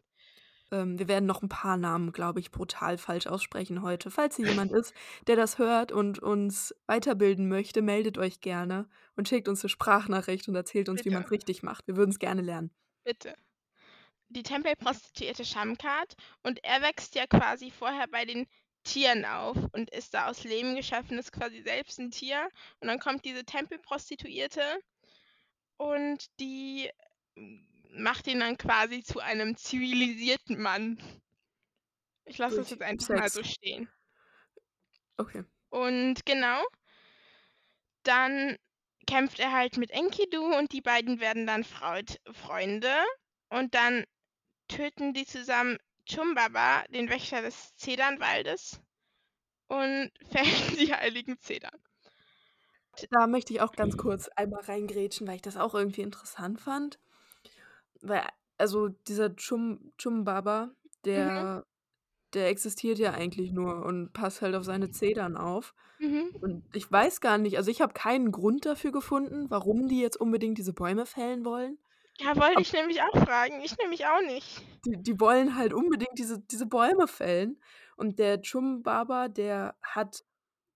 Ähm, 0.70 0.98
wir 0.98 1.06
werden 1.08 1.26
noch 1.26 1.42
ein 1.42 1.48
paar 1.50 1.76
Namen, 1.76 2.12
glaube 2.12 2.40
ich, 2.40 2.50
brutal 2.50 2.96
falsch 2.96 3.26
aussprechen 3.26 3.82
heute. 3.82 4.10
Falls 4.10 4.36
hier 4.36 4.48
jemand 4.48 4.72
ist, 4.72 4.94
der 5.26 5.36
das 5.36 5.58
hört 5.58 5.92
und 5.92 6.18
uns 6.20 6.74
weiterbilden 6.86 7.48
möchte, 7.48 7.82
meldet 7.82 8.16
euch 8.16 8.40
gerne 8.40 8.88
und 9.14 9.28
schickt 9.28 9.48
uns 9.48 9.62
eine 9.62 9.68
Sprachnachricht 9.68 10.48
und 10.48 10.54
erzählt 10.54 10.88
uns, 10.88 11.00
wie 11.00 11.10
Bitte. 11.10 11.16
man 11.16 11.24
es 11.24 11.30
richtig 11.30 11.62
macht. 11.62 11.86
Wir 11.86 11.96
würden 11.96 12.10
es 12.10 12.18
gerne 12.18 12.40
lernen. 12.40 12.70
Bitte. 13.04 13.34
Die 14.34 14.42
Tempelprostituierte 14.42 15.44
Shamkat 15.44 16.14
und 16.42 16.62
er 16.64 16.82
wächst 16.82 17.14
ja 17.14 17.26
quasi 17.26 17.70
vorher 17.70 18.08
bei 18.08 18.24
den 18.24 18.46
Tieren 18.82 19.24
auf 19.24 19.56
und 19.72 19.90
ist 19.90 20.12
da 20.12 20.28
aus 20.28 20.44
Leben 20.44 20.74
geschaffen, 20.76 21.18
ist 21.18 21.32
quasi 21.32 21.62
selbst 21.62 21.98
ein 21.98 22.10
Tier. 22.10 22.48
Und 22.80 22.88
dann 22.88 22.98
kommt 22.98 23.24
diese 23.24 23.44
Tempelprostituierte 23.44 24.62
und 25.76 26.26
die 26.40 26.90
macht 27.90 28.26
ihn 28.26 28.40
dann 28.40 28.58
quasi 28.58 29.02
zu 29.02 29.20
einem 29.20 29.56
zivilisierten 29.56 30.60
Mann. 30.60 30.98
Ich 32.24 32.38
lasse 32.38 32.56
das 32.56 32.70
jetzt 32.70 32.82
einfach 32.82 33.08
mal 33.10 33.28
Sex. 33.28 33.34
so 33.34 33.42
stehen. 33.44 33.88
Okay. 35.16 35.44
Und 35.70 36.26
genau, 36.26 36.62
dann 38.02 38.56
kämpft 39.06 39.38
er 39.38 39.52
halt 39.52 39.76
mit 39.76 39.90
Enkidu 39.90 40.56
und 40.56 40.72
die 40.72 40.80
beiden 40.80 41.20
werden 41.20 41.46
dann 41.46 41.64
Freud, 41.64 42.16
Freunde. 42.32 42.92
Und 43.48 43.74
dann 43.74 44.04
töten 44.68 45.14
die 45.14 45.26
zusammen 45.26 45.78
Chumbaba, 46.06 46.84
den 46.88 47.08
Wächter 47.08 47.42
des 47.42 47.74
Zedernwaldes, 47.76 48.80
und 49.68 50.10
fällen 50.30 50.76
die 50.78 50.92
heiligen 50.92 51.38
Zedern. 51.38 51.78
Da 53.10 53.26
möchte 53.26 53.52
ich 53.52 53.60
auch 53.60 53.72
ganz 53.72 53.96
kurz 53.96 54.28
einmal 54.28 54.62
reingrätschen, 54.62 55.26
weil 55.26 55.36
ich 55.36 55.42
das 55.42 55.56
auch 55.56 55.74
irgendwie 55.74 56.02
interessant 56.02 56.60
fand. 56.60 57.00
Weil, 58.00 58.22
also 58.56 58.88
dieser 58.88 59.34
Chum, 59.34 59.92
Chumbaba, 59.98 60.70
der, 61.04 61.66
der 62.34 62.48
existiert 62.48 62.98
ja 62.98 63.12
eigentlich 63.12 63.50
nur 63.50 63.84
und 63.84 64.12
passt 64.12 64.42
halt 64.42 64.54
auf 64.54 64.64
seine 64.64 64.90
Zedern 64.90 65.36
auf. 65.36 65.74
Mhm. 65.98 66.36
Und 66.40 66.64
ich 66.72 66.90
weiß 66.90 67.20
gar 67.20 67.38
nicht, 67.38 67.56
also 67.56 67.70
ich 67.70 67.80
habe 67.80 67.94
keinen 67.94 68.30
Grund 68.30 68.64
dafür 68.64 68.92
gefunden, 68.92 69.50
warum 69.50 69.88
die 69.88 70.00
jetzt 70.00 70.16
unbedingt 70.16 70.58
diese 70.58 70.72
Bäume 70.72 71.04
fällen 71.04 71.44
wollen. 71.44 71.78
Ja, 72.18 72.36
wollte 72.36 72.62
ich 72.62 72.72
nämlich 72.72 73.02
auch 73.02 73.24
fragen. 73.24 73.60
Ich 73.62 73.76
nämlich 73.78 74.06
auch 74.06 74.20
nicht. 74.26 74.62
Die, 74.84 74.96
die 75.02 75.18
wollen 75.20 75.56
halt 75.56 75.72
unbedingt 75.72 76.16
diese, 76.18 76.40
diese 76.40 76.66
Bäume 76.66 77.08
fällen. 77.08 77.60
Und 77.96 78.18
der 78.18 78.40
Chumbaba, 78.40 79.28
der 79.28 79.76
hat, 79.82 80.24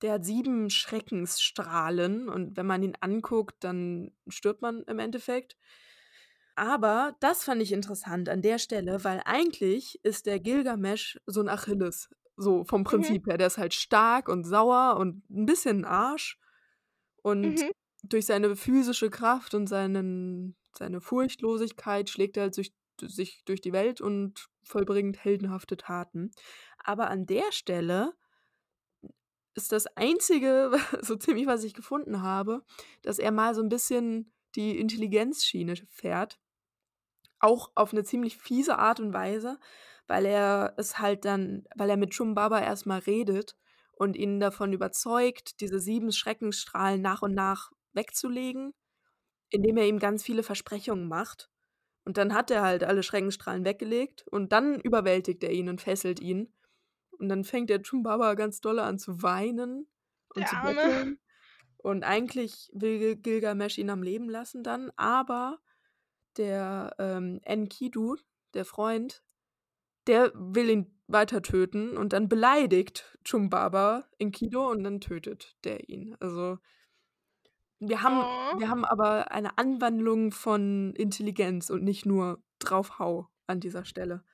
der 0.03 0.14
hat 0.14 0.24
sieben 0.24 0.70
Schreckensstrahlen. 0.70 2.29
Und 2.29 2.57
wenn 2.57 2.66
man 2.66 2.83
ihn 2.83 2.96
anguckt, 3.01 3.57
dann 3.62 4.12
stirbt 4.29 4.62
man 4.62 4.83
im 4.85 4.98
Endeffekt. 4.98 5.57
Aber 6.57 7.14
das 7.20 7.44
fand 7.44 7.62
ich 7.62 7.70
interessant 7.70 8.29
an 8.29 8.42
der 8.42 8.59
Stelle, 8.59 9.05
weil 9.05 9.22
eigentlich 9.24 10.01
ist 10.03 10.27
der 10.27 10.40
Gilgamesch 10.40 11.20
so 11.27 11.40
ein 11.40 11.48
Achilles. 11.48 12.11
So 12.37 12.64
vom 12.64 12.83
Prinzip 12.85 13.27
her. 13.27 13.38
Der 13.38 13.46
ist 13.48 13.59
halt 13.59 13.74
stark 13.74 14.29
und 14.29 14.44
sauer 14.44 14.96
und 14.98 15.29
ein 15.31 15.46
bisschen 15.46 15.81
ein 15.81 15.85
Arsch. 15.85 16.38
Und 17.22 17.42
Mhm. 17.42 17.70
durch 18.03 18.27
seine 18.27 18.57
physische 18.57 19.11
Kraft 19.11 19.55
und 19.55 19.68
seinen, 19.68 20.57
seine 20.76 21.00
Furchtlosigkeit 21.00 22.11
schlägt 22.11 22.37
er 22.37 22.44
halt 22.44 22.54
sich, 22.54 23.44
durch 23.44 23.61
die 23.61 23.72
Welt 23.72 24.00
und 24.00 24.48
vollbringt 24.62 25.22
heldenhafte 25.24 25.76
Taten. 25.76 26.31
Aber 26.78 27.09
an 27.11 27.26
der 27.26 27.52
Stelle 27.52 28.14
ist 29.54 29.72
das 29.72 29.87
Einzige, 29.96 30.72
so 31.02 31.16
ziemlich, 31.16 31.46
was 31.46 31.64
ich 31.64 31.74
gefunden 31.74 32.22
habe, 32.22 32.64
dass 33.02 33.18
er 33.18 33.33
mal 33.33 33.54
so 33.54 33.62
ein 33.62 33.68
bisschen 33.68 34.33
die 34.54 34.78
Intelligenzschiene 34.78 35.74
fährt. 35.88 36.38
Auch 37.40 37.70
auf 37.74 37.92
eine 37.92 38.04
ziemlich 38.04 38.37
fiese 38.37 38.78
Art 38.78 38.98
und 39.00 39.12
Weise, 39.12 39.59
weil 40.07 40.26
er 40.26 40.74
es 40.76 40.98
halt 40.98 41.24
dann, 41.24 41.64
weil 41.76 41.90
er 41.90 41.96
mit 41.96 42.11
Chumbaba 42.11 42.61
erstmal 42.61 43.00
redet 43.00 43.57
und 43.92 44.16
ihn 44.16 44.40
davon 44.40 44.72
überzeugt, 44.72 45.61
diese 45.61 45.78
sieben 45.78 46.12
Schreckensstrahlen 46.12 47.00
nach 47.00 47.22
und 47.22 47.35
nach 47.35 47.70
wegzulegen, 47.92 48.74
indem 49.50 49.76
er 49.76 49.87
ihm 49.87 49.98
ganz 49.98 50.22
viele 50.22 50.42
Versprechungen 50.42 51.08
macht. 51.08 51.50
Und 52.04 52.16
dann 52.16 52.34
hat 52.34 52.50
er 52.50 52.62
halt 52.62 52.84
alle 52.84 53.02
Schreckensstrahlen 53.02 53.64
weggelegt 53.64 54.24
und 54.30 54.52
dann 54.52 54.80
überwältigt 54.80 55.44
er 55.44 55.52
ihn 55.52 55.68
und 55.68 55.80
fesselt 55.80 56.20
ihn. 56.20 56.54
Und 57.18 57.28
dann 57.28 57.44
fängt 57.44 57.68
der 57.68 57.82
Chumbaba 57.82 58.34
ganz 58.34 58.61
dolle 58.61 58.82
an 58.82 58.98
zu 58.98 59.22
weinen 59.22 59.88
und 60.34 60.42
Der 60.42 60.46
zu 60.46 60.56
betteln. 60.62 61.18
Und 61.76 62.04
eigentlich 62.04 62.70
will 62.72 62.98
Gil- 62.98 63.16
Gilgamesch 63.16 63.78
ihn 63.78 63.90
am 63.90 64.02
Leben 64.02 64.28
lassen 64.28 64.62
dann, 64.62 64.90
aber 64.96 65.61
der 66.37 66.94
ähm, 66.98 67.40
Enkidu, 67.42 68.16
der 68.54 68.64
Freund, 68.64 69.22
der 70.06 70.32
will 70.34 70.70
ihn 70.70 71.00
weiter 71.06 71.42
töten 71.42 71.96
und 71.96 72.12
dann 72.12 72.28
beleidigt 72.28 73.18
Chumbaba 73.24 74.08
Enkidu 74.18 74.61
und 74.61 74.82
dann 74.84 75.00
tötet 75.00 75.56
der 75.64 75.88
ihn. 75.88 76.16
Also 76.20 76.58
wir 77.81 78.03
haben, 78.03 78.19
Oh. 78.21 78.61
wir 78.61 78.69
haben 78.69 78.85
aber 78.85 79.31
eine 79.31 79.59
Anwandlung 79.59 80.33
von 80.33 80.95
Intelligenz 80.95 81.71
und 81.71 81.85
nicht 81.85 82.07
nur 82.07 82.43
draufhau 82.59 83.29
an 83.47 83.61
dieser 83.61 83.85
Stelle. 83.85 84.25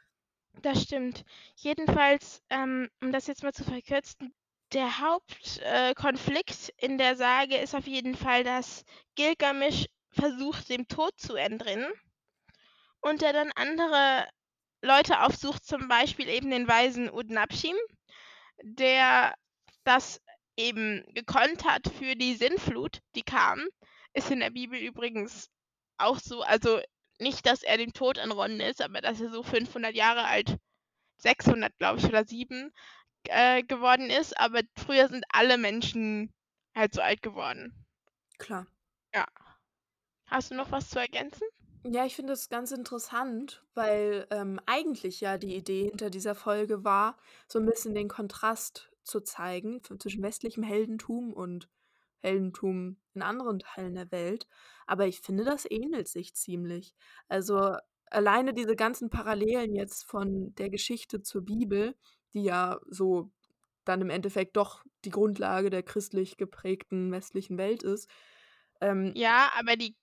Das 0.62 0.82
stimmt. 0.82 1.24
Jedenfalls, 1.56 2.42
ähm, 2.50 2.88
um 3.02 3.12
das 3.12 3.26
jetzt 3.26 3.42
mal 3.42 3.52
zu 3.52 3.64
verkürzen, 3.64 4.34
der 4.72 4.98
Hauptkonflikt 4.98 6.70
äh, 6.78 6.86
in 6.86 6.98
der 6.98 7.16
Sage 7.16 7.56
ist 7.56 7.74
auf 7.74 7.86
jeden 7.86 8.16
Fall, 8.16 8.42
dass 8.44 8.84
Gilgamesch 9.14 9.86
versucht, 10.10 10.68
dem 10.70 10.88
Tod 10.88 11.12
zu 11.18 11.34
entrinnen 11.36 11.86
und 13.00 13.22
er 13.22 13.32
dann 13.32 13.52
andere 13.54 14.26
Leute 14.82 15.20
aufsucht, 15.22 15.64
zum 15.64 15.88
Beispiel 15.88 16.28
eben 16.28 16.50
den 16.50 16.68
weisen 16.68 17.10
Udnapshim, 17.10 17.76
der 18.62 19.34
das 19.84 20.20
eben 20.56 21.04
gekonnt 21.14 21.64
hat 21.64 21.88
für 21.98 22.14
die 22.16 22.34
Sinnflut, 22.34 23.00
die 23.14 23.22
kam. 23.22 23.66
Ist 24.12 24.30
in 24.30 24.40
der 24.40 24.50
Bibel 24.50 24.78
übrigens 24.78 25.50
auch 25.98 26.18
so, 26.18 26.42
also 26.42 26.80
nicht, 27.18 27.46
dass 27.46 27.62
er 27.62 27.78
dem 27.78 27.92
Tod 27.92 28.18
entronnen 28.18 28.60
ist, 28.60 28.82
aber 28.82 29.00
dass 29.00 29.20
er 29.20 29.30
so 29.30 29.42
500 29.42 29.94
Jahre 29.94 30.24
alt, 30.24 30.56
600 31.18 31.76
glaube 31.78 31.98
ich 31.98 32.06
oder 32.06 32.24
7 32.24 32.72
äh, 33.24 33.62
geworden 33.62 34.10
ist. 34.10 34.38
Aber 34.38 34.60
früher 34.76 35.08
sind 35.08 35.24
alle 35.30 35.58
Menschen 35.58 36.32
halt 36.74 36.94
so 36.94 37.00
alt 37.00 37.22
geworden. 37.22 37.86
Klar. 38.38 38.66
Ja. 39.14 39.26
Hast 40.26 40.50
du 40.50 40.54
noch 40.54 40.70
was 40.70 40.90
zu 40.90 40.98
ergänzen? 40.98 41.46
Ja, 41.86 42.06
ich 42.06 42.16
finde 42.16 42.32
es 42.32 42.48
ganz 42.48 42.72
interessant, 42.72 43.62
weil 43.74 44.26
ähm, 44.30 44.58
eigentlich 44.64 45.20
ja 45.20 45.36
die 45.36 45.54
Idee 45.54 45.84
hinter 45.84 46.08
dieser 46.08 46.34
Folge 46.34 46.82
war, 46.82 47.18
so 47.46 47.58
ein 47.58 47.66
bisschen 47.66 47.94
den 47.94 48.08
Kontrast 48.08 48.90
zu 49.04 49.20
zeigen 49.20 49.82
zwischen 49.84 50.22
westlichem 50.22 50.62
Heldentum 50.62 51.32
und 51.32 51.68
Heldentum 52.22 52.98
in 53.14 53.22
anderen 53.22 53.58
Teilen 53.60 53.94
der 53.94 54.10
Welt, 54.10 54.46
aber 54.86 55.06
ich 55.06 55.20
finde, 55.20 55.44
das 55.44 55.66
ähnelt 55.70 56.08
sich 56.08 56.34
ziemlich. 56.34 56.94
Also, 57.28 57.76
alleine 58.10 58.54
diese 58.54 58.76
ganzen 58.76 59.10
Parallelen 59.10 59.74
jetzt 59.74 60.04
von 60.04 60.54
der 60.56 60.70
Geschichte 60.70 61.22
zur 61.22 61.42
Bibel, 61.44 61.94
die 62.32 62.44
ja 62.44 62.80
so 62.88 63.30
dann 63.84 64.00
im 64.00 64.10
Endeffekt 64.10 64.56
doch 64.56 64.84
die 65.04 65.10
Grundlage 65.10 65.70
der 65.70 65.82
christlich 65.82 66.36
geprägten 66.38 67.12
westlichen 67.12 67.58
Welt 67.58 67.82
ist. 67.82 68.08
Ähm 68.80 69.12
Ja, 69.16 69.50
aber 69.58 69.76
die 69.76 69.96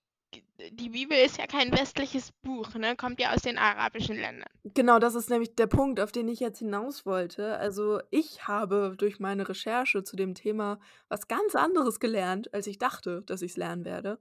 die 0.70 0.88
Bibel 0.88 1.16
ist 1.16 1.38
ja 1.38 1.46
kein 1.46 1.72
westliches 1.72 2.32
Buch, 2.42 2.74
ne? 2.74 2.96
Kommt 2.96 3.20
ja 3.20 3.32
aus 3.32 3.42
den 3.42 3.58
arabischen 3.58 4.16
Ländern. 4.16 4.48
Genau, 4.64 4.98
das 4.98 5.14
ist 5.14 5.30
nämlich 5.30 5.54
der 5.54 5.66
Punkt, 5.66 6.00
auf 6.00 6.12
den 6.12 6.28
ich 6.28 6.40
jetzt 6.40 6.60
hinaus 6.60 7.04
wollte. 7.04 7.56
Also, 7.58 8.00
ich 8.10 8.46
habe 8.46 8.94
durch 8.96 9.18
meine 9.18 9.48
Recherche 9.48 10.04
zu 10.04 10.16
dem 10.16 10.34
Thema 10.34 10.78
was 11.08 11.28
ganz 11.28 11.54
anderes 11.54 12.00
gelernt, 12.00 12.52
als 12.54 12.66
ich 12.66 12.78
dachte, 12.78 13.22
dass 13.22 13.42
ich's 13.42 13.56
lernen 13.56 13.84
werde. 13.84 14.18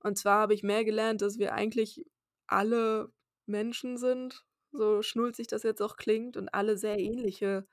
Und 0.00 0.18
zwar 0.18 0.40
habe 0.40 0.54
ich 0.54 0.62
mehr 0.62 0.84
gelernt, 0.84 1.22
dass 1.22 1.38
wir 1.38 1.54
eigentlich 1.54 2.04
alle 2.46 3.12
Menschen 3.46 3.96
sind, 3.96 4.44
so 4.72 5.02
schnulzig 5.02 5.46
das 5.46 5.62
jetzt 5.62 5.82
auch 5.82 5.96
klingt, 5.96 6.36
und 6.36 6.48
alle 6.52 6.76
sehr 6.76 6.98
ähnliche, 6.98 7.66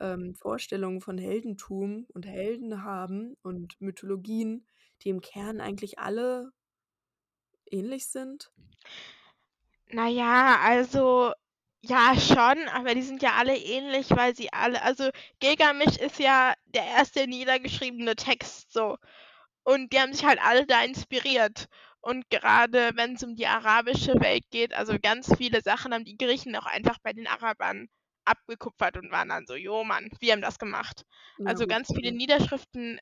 ähm, 0.00 0.34
Vorstellungen 0.34 1.00
von 1.00 1.18
Heldentum 1.18 2.06
und 2.12 2.26
Helden 2.26 2.82
haben 2.82 3.36
und 3.42 3.80
Mythologien, 3.80 4.66
die 5.02 5.10
im 5.10 5.20
Kern 5.20 5.60
eigentlich 5.60 5.98
alle 5.98 6.52
ähnlich 7.72 8.06
sind. 8.08 8.50
Na 9.88 10.08
ja, 10.08 10.58
also, 10.62 11.32
ja 11.82 12.14
schon, 12.18 12.68
aber 12.68 12.94
die 12.94 13.02
sind 13.02 13.22
ja 13.22 13.34
alle 13.34 13.56
ähnlich, 13.56 14.10
weil 14.10 14.34
sie 14.34 14.52
alle 14.52 14.82
also, 14.82 15.10
Gilgamesch 15.40 15.96
ist 15.98 16.18
ja 16.18 16.54
der 16.66 16.84
erste 16.86 17.26
niedergeschriebene 17.28 18.16
Text 18.16 18.72
so. 18.72 18.96
Und 19.64 19.92
die 19.92 20.00
haben 20.00 20.12
sich 20.12 20.24
halt 20.24 20.40
alle 20.42 20.66
da 20.66 20.82
inspiriert. 20.84 21.66
Und 22.00 22.30
gerade 22.30 22.92
wenn's 22.96 23.24
um 23.24 23.34
die 23.36 23.46
arabische 23.48 24.14
Welt 24.20 24.44
geht, 24.50 24.72
also 24.74 24.98
ganz 25.02 25.34
viele 25.36 25.62
Sachen 25.62 25.92
haben 25.94 26.04
die 26.04 26.16
Griechen 26.18 26.56
auch 26.56 26.66
einfach 26.66 26.98
bei 27.02 27.12
den 27.12 27.26
Arabern 27.26 27.88
abgekupfert 28.24 28.96
und 28.96 29.10
waren 29.12 29.28
dann 29.30 29.46
so: 29.46 29.56
„Jo 29.56 29.84
Mann, 29.84 30.10
wir 30.20 30.32
haben 30.32 30.42
das 30.42 30.58
gemacht.“ 30.58 31.04
Ja 31.38 31.44
Also, 31.44 31.66
ganz 31.66 31.88
viele. 31.94 32.12
Niederschriften 32.12 33.00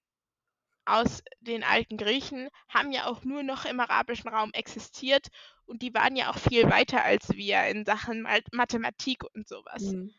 aus 0.86 1.22
den 1.40 1.62
alten 1.62 1.96
Griechen 1.96 2.48
haben 2.68 2.92
ja 2.92 3.06
auch 3.06 3.24
nur 3.24 3.42
noch 3.42 3.64
im 3.64 3.80
arabischen 3.80 4.28
Raum 4.28 4.50
existiert 4.52 5.28
und 5.66 5.82
die 5.82 5.94
waren 5.94 6.16
ja 6.16 6.30
auch 6.30 6.38
viel 6.38 6.70
weiter 6.70 7.04
als 7.04 7.30
wir 7.30 7.64
in 7.66 7.84
Sachen 7.84 8.26
Mathematik 8.52 9.24
und 9.34 9.48
so 9.48 9.62
was. 9.64 9.82
Mhm. 9.82 10.12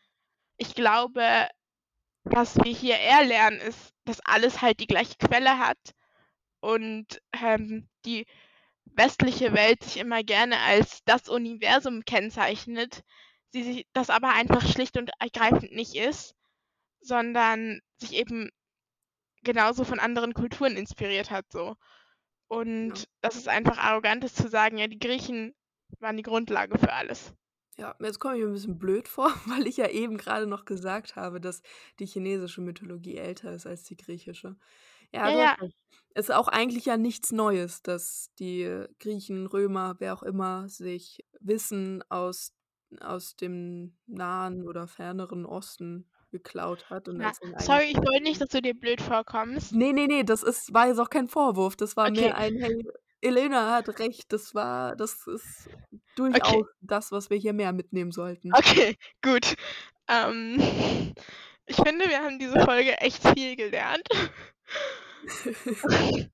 Ich 0.56 0.74
glaube, 0.74 1.48
was 2.24 2.56
wir 2.56 2.72
hier 2.72 2.98
eher 2.98 3.24
lernen, 3.24 3.60
ist, 3.60 3.94
dass 4.04 4.20
alles 4.24 4.62
halt 4.62 4.80
die 4.80 4.86
gleiche 4.86 5.14
Quelle 5.18 5.58
hat 5.58 5.78
und, 6.60 7.22
ähm, 7.40 7.88
die 8.04 8.26
westliche 8.86 9.52
Welt 9.52 9.82
sich 9.84 9.98
immer 9.98 10.22
gerne 10.22 10.58
als 10.60 11.04
das 11.04 11.28
Universum 11.28 12.04
kennzeichnet, 12.04 13.04
sie 13.50 13.62
sich 13.62 13.86
das 13.92 14.10
aber 14.10 14.30
einfach 14.30 14.66
schlicht 14.66 14.96
und 14.96 15.10
ergreifend 15.20 15.72
nicht 15.72 15.94
ist, 15.94 16.34
sondern 17.00 17.80
sich 17.98 18.14
eben 18.14 18.50
genauso 19.46 19.84
von 19.84 20.00
anderen 20.00 20.34
Kulturen 20.34 20.76
inspiriert 20.76 21.30
hat 21.32 21.50
so. 21.52 21.76
Ja. 22.82 22.98
Und 22.98 23.08
dass 23.22 23.36
es 23.36 23.48
einfach 23.48 23.78
arrogant 23.78 24.24
ist 24.24 24.36
zu 24.36 24.48
sagen: 24.48 24.78
„Ja, 24.78 24.88
die 24.88 24.98
Griechen 25.00 25.54
waren 26.00 26.16
die 26.18 26.24
Grundlage 26.24 26.78
für 26.78 26.92
alles.“ 26.92 27.34
Ja, 27.78 27.94
jetzt 28.00 28.20
komme 28.20 28.36
ich 28.36 28.40
mir 28.42 28.48
'n 28.48 28.52
bisschen 28.54 28.78
blöd 28.78 29.06
vor, 29.08 29.28
weil 29.46 29.66
ich 29.66 29.76
ja 29.76 29.88
eben 29.88 30.16
grade 30.16 30.46
noch 30.46 30.64
gesagt 30.64 31.16
habe, 31.16 31.40
dass 31.40 31.62
die 31.98 32.06
chinesische 32.06 32.60
Mythologie 32.62 33.16
älter 33.16 33.52
ist 33.52 33.66
als 33.66 33.82
die 33.84 33.96
griechische. 33.96 34.56
Ja, 35.24 35.28
Ja, 35.28 35.32
ja. 35.32 35.56
Ist 36.14 36.32
auch 36.32 36.48
eigentlich 36.48 36.86
ja 36.86 36.96
nichts 36.98 37.32
Neues, 37.32 37.82
dass 37.82 38.32
die 38.38 38.86
Griechen, 39.00 39.46
Römer, 39.46 39.96
wer 40.00 40.14
auch 40.14 40.22
immer, 40.24 40.68
sich 40.68 41.24
Wissen 41.40 42.04
aus 42.10 42.54
aus 43.00 43.36
dem 43.36 43.98
Nahen 44.06 44.62
oder 44.68 44.88
Ferneren 44.88 45.46
Osten 45.46 46.10
geklaut 46.30 46.90
hat 46.90 47.08
und 47.08 47.18
Ja, 47.18 47.32
sorry, 47.58 47.86
ich 47.90 47.96
wollte 47.96 48.22
nicht, 48.22 48.40
dass 48.40 48.50
du 48.50 48.60
dir 48.62 48.74
blöd 48.74 49.00
vorkommst. 49.00 49.72
Ne, 49.72 49.92
ne, 49.92 50.06
ne, 50.06 50.24
das 50.24 50.42
ist 50.44 50.72
war 50.72 50.86
jetzt 50.86 50.98
auch 51.00 51.10
kein 51.10 51.26
Vorwurf. 51.28 51.74
Das 51.76 51.96
war 51.96 52.08
Okay. 52.08 52.10
mehr 52.10 52.36
ein: 52.36 52.56
„Hey, 52.56 52.88
Elena 53.20 53.72
hat 53.74 53.98
recht, 53.98 54.32
das 54.32 54.54
war 54.54 54.94
das 54.96 55.26
ist 55.26 55.70
Okay. 56.34 56.60
durchaus 56.60 56.66
das, 56.80 57.10
was 57.10 57.30
wir 57.30 57.36
hier 57.38 57.52
mehr 57.52 57.72
mitnehmen 57.72 58.12
sollten.“ 58.12 58.56
Okay, 58.56 58.96
gut. 59.22 59.54
Ähm, 60.08 60.58
ich 61.66 61.76
finde, 61.76 62.08
wir 62.08 62.22
haben 62.22 62.38
diese 62.38 62.60
Folge 62.60 62.98
echt 62.98 63.22
viel 63.28 63.56
gelernt. 63.56 64.06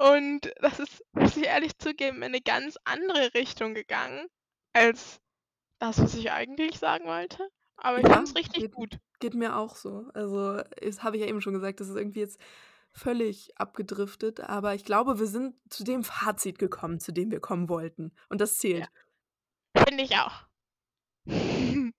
Und 0.00 0.52
das 0.56 0.80
ist, 0.80 1.02
muss 1.12 1.36
ich 1.36 1.44
ehrlich 1.46 1.78
zugeben, 1.78 2.22
in 2.22 2.32
'ne 2.32 2.40
ganz 2.42 2.76
andere 2.84 3.32
Richtung 3.34 3.74
gegangen 3.74 4.26
als 4.74 5.20
das, 5.80 5.98
was 6.00 6.14
ich 6.14 6.30
eigentlich 6.32 6.78
sagen 6.78 7.06
wollte. 7.06 7.48
Aber 7.76 8.00
ich 8.00 8.06
Ja, 8.06 8.10
fand's 8.10 8.34
richtig 8.34 8.64
geht 8.64 8.72
gut. 8.72 8.98
geht 9.20 9.34
mir 9.34 9.56
auch 9.56 9.76
so. 9.76 10.08
Also, 10.14 10.62
das 10.80 11.02
habe 11.04 11.16
ich 11.16 11.22
ja 11.22 11.28
eben 11.28 11.40
schon 11.40 11.54
gesagt, 11.54 11.78
das 11.80 11.88
ist 11.88 11.94
irgendwie 11.96 12.18
jetzt 12.20 12.40
völlig 12.92 13.50
abgedriftet, 13.58 14.40
aber 14.40 14.74
ich 14.74 14.84
glaube, 14.84 15.18
wir 15.20 15.26
sind 15.28 15.54
zu 15.70 15.84
dem 15.84 16.02
Fazit 16.04 16.58
gekommen, 16.58 16.98
zu 17.00 17.12
dem 17.12 17.30
wir 17.30 17.40
kommen 17.40 17.68
wollten 17.68 18.12
und 18.28 18.40
das 18.40 18.58
Ja. 18.76 18.86
zählt. 18.86 18.90
Finde 19.86 20.02
ich 20.04 20.16
auch. 20.16 20.46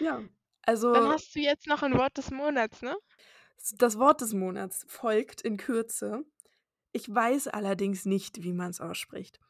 Ja, 0.00 0.28
Dann 0.92 1.08
also 1.08 1.08
hast 1.08 1.34
du 1.34 1.40
jetzt 1.40 1.66
noch 1.66 1.82
'n 1.82 1.96
Wort 1.96 2.18
des 2.18 2.30
Monats, 2.30 2.82
ne? 2.82 2.94
Das 3.76 3.98
Wort 3.98 4.20
des 4.20 4.34
Monats 4.34 4.84
folgt 4.88 5.40
in 5.40 5.56
Kürze. 5.56 6.24
Ich 6.92 7.12
weiß 7.12 7.48
allerdings 7.48 8.06
nicht, 8.06 8.42
wie 8.42 8.52
man's 8.52 8.80
ausspricht. 8.80 9.40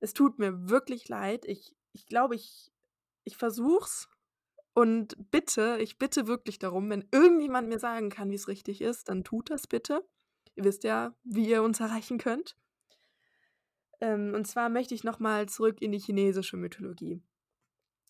Es 0.00 0.14
tut 0.14 0.38
mir 0.38 0.70
wirklich 0.70 1.08
leid. 1.08 1.44
Ich 1.46 1.76
ich 1.92 2.06
glaube, 2.06 2.36
ich 2.36 2.72
ich 3.24 3.36
versuche 3.36 3.84
es 3.86 4.08
und 4.76 5.16
bitte 5.30 5.78
ich 5.80 5.98
bitte 5.98 6.26
wirklich 6.26 6.58
darum, 6.58 6.90
wenn 6.90 7.08
irgendjemand 7.10 7.68
mir 7.68 7.78
sagen 7.78 8.10
kann, 8.10 8.30
wie's 8.30 8.46
richtig 8.46 8.82
ist, 8.82 9.08
dann 9.08 9.24
tut 9.24 9.48
das 9.50 9.66
bitte. 9.66 10.06
Ihr 10.54 10.64
wisst 10.64 10.84
ja, 10.84 11.14
wie 11.24 11.48
ihr 11.48 11.62
uns 11.62 11.80
erreichen 11.80 12.18
könnt. 12.18 12.56
Ähm, 14.00 14.34
und 14.34 14.46
zwar 14.46 14.68
möchte 14.68 14.94
ich 14.94 15.04
noch 15.04 15.18
mal 15.18 15.48
zurück 15.48 15.80
in 15.80 15.92
die 15.92 15.98
chinesische 15.98 16.56
Mythologie. 16.56 17.22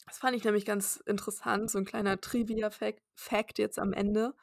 Das 0.06 0.18
fand 0.18 0.36
ich 0.36 0.44
nämlich 0.44 0.64
ganz 0.66 0.98
interessant, 1.06 1.70
so 1.70 1.78
'n 1.78 1.84
kleiner 1.84 2.20
Trivia-Fac 2.20 2.96
Fact 3.14 3.58
jetzt 3.58 3.78
am 3.78 3.92
Ende. 3.92 4.34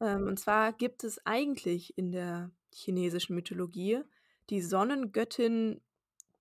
Ähm, 0.00 0.26
und 0.26 0.38
zwar 0.38 0.72
gibt 0.74 1.04
es 1.04 1.24
eigentlich 1.26 1.96
in 1.98 2.12
der 2.12 2.50
chinesischen 2.74 3.34
Mythologie 3.36 4.02
die 4.50 4.62
Sonnengöttin 4.62 5.80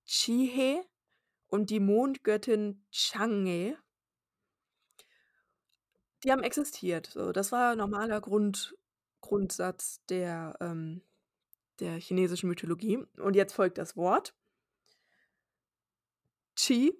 Chih-he 0.05 0.81
und 1.47 1.69
die 1.69 1.79
Mondgöttin 1.79 2.85
Chang-me. 2.91 3.77
Die 6.25 6.31
haben 6.31 6.43
existiert, 6.43 7.07
so. 7.07 7.31
Das 7.31 7.51
war 7.51 7.75
normaler 7.75 8.19
Grund 8.19 8.75
Grundsatz 9.21 10.01
der, 10.09 10.55
ähm 10.59 11.01
der 11.79 11.99
chinesischen 11.99 12.49
Mythologie. 12.49 13.05
Und 13.17 13.35
jetzt 13.35 13.53
folgt 13.53 13.77
das 13.77 13.97
Wort. 13.97 14.33
Chi 16.55 16.97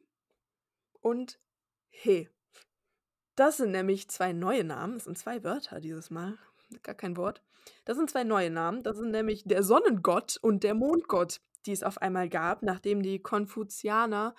und 1.02 1.40
he. 1.90 2.30
Das 3.36 3.58
sind 3.58 3.72
nämlich 3.72 4.10
2 4.10 4.34
neue 4.34 4.64
Namen. 4.64 4.98
Es 4.98 5.06
sind 5.06 5.18
2 5.18 5.44
Wörter 5.44 5.80
dieses 5.80 6.10
Mal, 6.10 6.38
gar 6.84 6.96
kein 6.96 7.18
Wort. 7.18 7.42
Das 7.86 7.98
sind 7.98 8.10
2 8.10 8.24
neue 8.24 8.50
Namen. 8.50 8.84
Das 8.84 8.98
sind 8.98 9.12
nämlich 9.12 9.44
der 9.46 9.64
Sonnengott 9.64 10.38
und 10.42 10.64
der 10.64 10.74
Mondgott, 10.74 11.42
die 11.66 11.72
es 11.72 11.84
auf 11.84 12.02
einmal 12.02 12.30
gab, 12.30 12.64
nachdem 12.64 13.02
die 13.02 13.20
Konfuzianer 13.20 14.36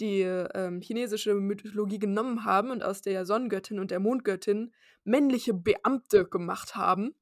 die, 0.00 0.22
ähm, 0.22 0.80
chinesische 0.82 1.34
Mythologie 1.34 1.98
genommen 1.98 2.44
haben 2.44 2.70
und 2.70 2.82
aus 2.82 3.02
der 3.02 3.26
Sonnengöttin 3.26 3.78
und 3.80 3.90
der 3.90 4.00
Mondgöttin 4.00 4.72
männliche 5.04 5.54
Beamte 5.54 6.26
gemacht 6.28 6.76
haben, 6.76 7.14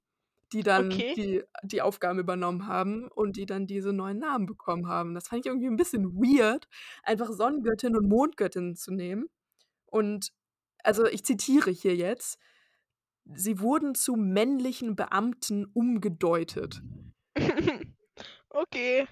die 0.53 0.63
dann 0.63 1.05
Okay. 1.05 1.17
die 1.17 1.43
die 1.65 1.83
Aufgaben 1.83 2.19
übernommen 2.21 2.67
haben 2.69 3.09
und 3.09 3.37
die 3.37 3.47
dann 3.47 3.67
diese 3.67 3.93
neuen 3.93 4.19
Namen 4.19 4.47
bekommen 4.47 4.89
haben. 4.89 5.15
Das 5.15 5.29
fand 5.29 5.41
ich 5.47 5.51
irgendwie 5.51 5.69
'n 5.69 5.77
bisschen 5.77 6.15
weird, 6.15 6.69
einfach 7.05 7.31
Sonnengöttin 7.33 7.97
und 7.97 8.09
Mondgöttin 8.09 8.77
zu 8.77 8.93
nehmen. 8.93 9.29
Und 9.87 10.33
also, 10.85 11.07
ich 11.07 11.25
zitiere 11.25 11.71
hier 11.73 11.97
jetzt: 11.97 12.39
„Sie 13.35 13.61
wurden 13.61 13.95
zu 13.97 14.17
männlichen 14.17 14.97
Beamten 14.97 15.67
umgedeutet.“ 15.67 16.83
Okay, 18.51 19.07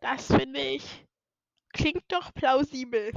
das 0.00 0.26
finde 0.28 0.60
ich 0.60 1.06
klingt 1.76 2.04
doch 2.08 2.32
plausibel. 2.34 3.12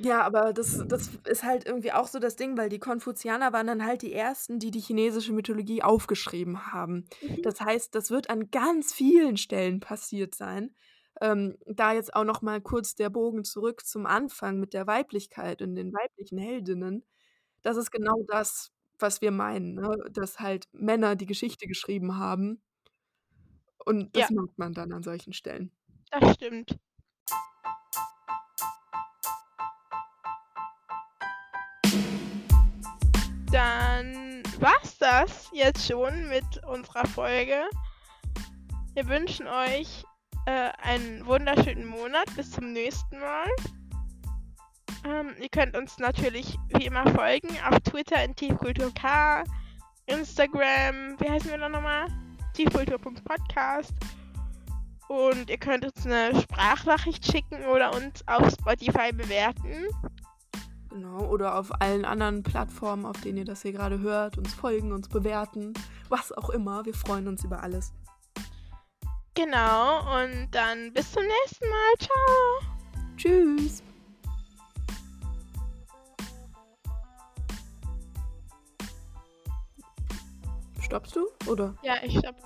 Ja, 0.00 0.22
aber 0.22 0.52
das 0.52 0.82
das 0.88 1.14
ist 1.26 1.44
halt 1.44 1.64
irgendwie 1.66 1.92
auch 1.92 2.08
so 2.08 2.18
das 2.18 2.34
Ding, 2.34 2.56
weil 2.58 2.68
die 2.68 2.80
Konfuzianer 2.80 3.52
waren 3.52 3.68
dann 3.68 3.86
halt 3.86 4.02
die 4.02 4.12
Ersten, 4.12 4.58
die 4.58 4.72
die 4.72 4.80
chinesische 4.80 5.32
Mythologie 5.32 5.82
aufgeschrieben 5.84 6.72
haben. 6.72 7.06
Mhm. 7.22 7.42
Das 7.42 7.60
heißt, 7.60 7.94
das 7.94 8.10
wird 8.10 8.28
an 8.28 8.50
ganz 8.50 8.92
vielen 8.92 9.36
Stellen 9.36 9.78
passiert 9.80 10.34
sein. 10.34 10.74
Ähm, 11.20 11.56
da 11.66 11.92
jetzt 11.92 12.12
auch 12.16 12.24
noch 12.24 12.42
mal 12.42 12.60
kurz 12.60 12.96
der 12.96 13.08
Bogen 13.08 13.44
zurück 13.44 13.86
zum 13.86 14.04
Anfang 14.06 14.58
mit 14.58 14.74
der 14.74 14.88
Weiblichkeit 14.88 15.62
und 15.62 15.76
den 15.76 15.92
weiblichen 15.92 16.38
Heldinnen. 16.38 17.04
Das 17.62 17.76
ist 17.76 17.92
genau 17.92 18.24
das, 18.28 18.72
was 18.98 19.20
wir 19.22 19.30
meinen, 19.32 19.74
ne, 19.76 19.96
dass 20.12 20.40
halt 20.40 20.66
Männer 20.72 21.14
die 21.16 21.26
Geschichte 21.26 21.66
geschrieben 21.68 22.18
haben 22.18 22.62
Und 23.84 24.16
das 24.16 24.28
Ja. 24.28 24.30
merkt 24.30 24.58
man 24.58 24.72
dann 24.74 24.92
an 24.92 25.02
solchen 25.04 25.32
Stellen. 25.32 25.70
Das 26.10 26.32
stimmt. 26.34 26.78
Das 35.20 35.48
jetzt 35.52 35.86
schon 35.86 36.28
mit 36.28 36.64
unserer 36.66 37.06
Folge. 37.06 37.68
Wir 38.94 39.06
wünschen 39.06 39.46
euch 39.46 40.02
äh, 40.46 40.70
einen 40.82 41.24
wunderschönen 41.24 41.86
Monat. 41.86 42.34
Bis 42.34 42.50
zum 42.50 42.72
nächsten 42.72 43.20
Mal. 43.20 43.46
Ähm, 45.06 45.32
ihr 45.40 45.48
könnt 45.50 45.76
uns 45.76 45.98
natürlich 45.98 46.58
wie 46.70 46.86
immer 46.86 47.06
folgen 47.12 47.56
auf 47.70 47.78
Twitter 47.80 48.24
in 48.24 48.34
tiefkulturk, 48.34 48.98
Instagram, 50.06 51.14
wie 51.20 51.30
heißen 51.30 51.48
wir 51.48 51.58
da 51.58 51.68
nochmal? 51.68 52.08
tiefkultur.podcast. 52.54 53.92
Und 55.06 55.48
ihr 55.48 55.58
könnt 55.58 55.84
uns 55.84 56.04
eine 56.04 56.40
Sprachnachricht 56.40 57.24
schicken 57.24 57.64
oder 57.66 57.94
uns 57.94 58.26
auf 58.26 58.50
Spotify 58.50 59.12
bewerten. 59.12 59.86
Genau. 60.94 61.26
Oder 61.26 61.58
auf 61.58 61.80
allen 61.80 62.04
anderen 62.04 62.44
Plattformen, 62.44 63.04
auf 63.04 63.20
denen 63.20 63.38
ihr 63.38 63.44
das 63.44 63.62
hier 63.62 63.72
gerade 63.72 63.98
hört, 63.98 64.38
uns 64.38 64.54
folgen, 64.54 64.92
uns 64.92 65.08
bewerten, 65.08 65.74
was 66.08 66.30
auch 66.30 66.50
immer. 66.50 66.84
Wir 66.84 66.94
freuen 66.94 67.26
uns 67.26 67.42
über 67.42 67.64
alles. 67.64 67.92
Genau, 69.34 70.22
und 70.22 70.52
dann 70.52 70.92
bis 70.92 71.10
zum 71.10 71.24
nächsten 71.24 71.68
Mal. 71.68 71.94
Ciao. 71.98 72.76
Tschüss. 73.16 73.82
Stoppst 80.80 81.16
du? 81.16 81.26
Oder? 81.50 81.74
Ja, 81.82 81.94
ich 82.04 82.16
stopp. 82.16 82.36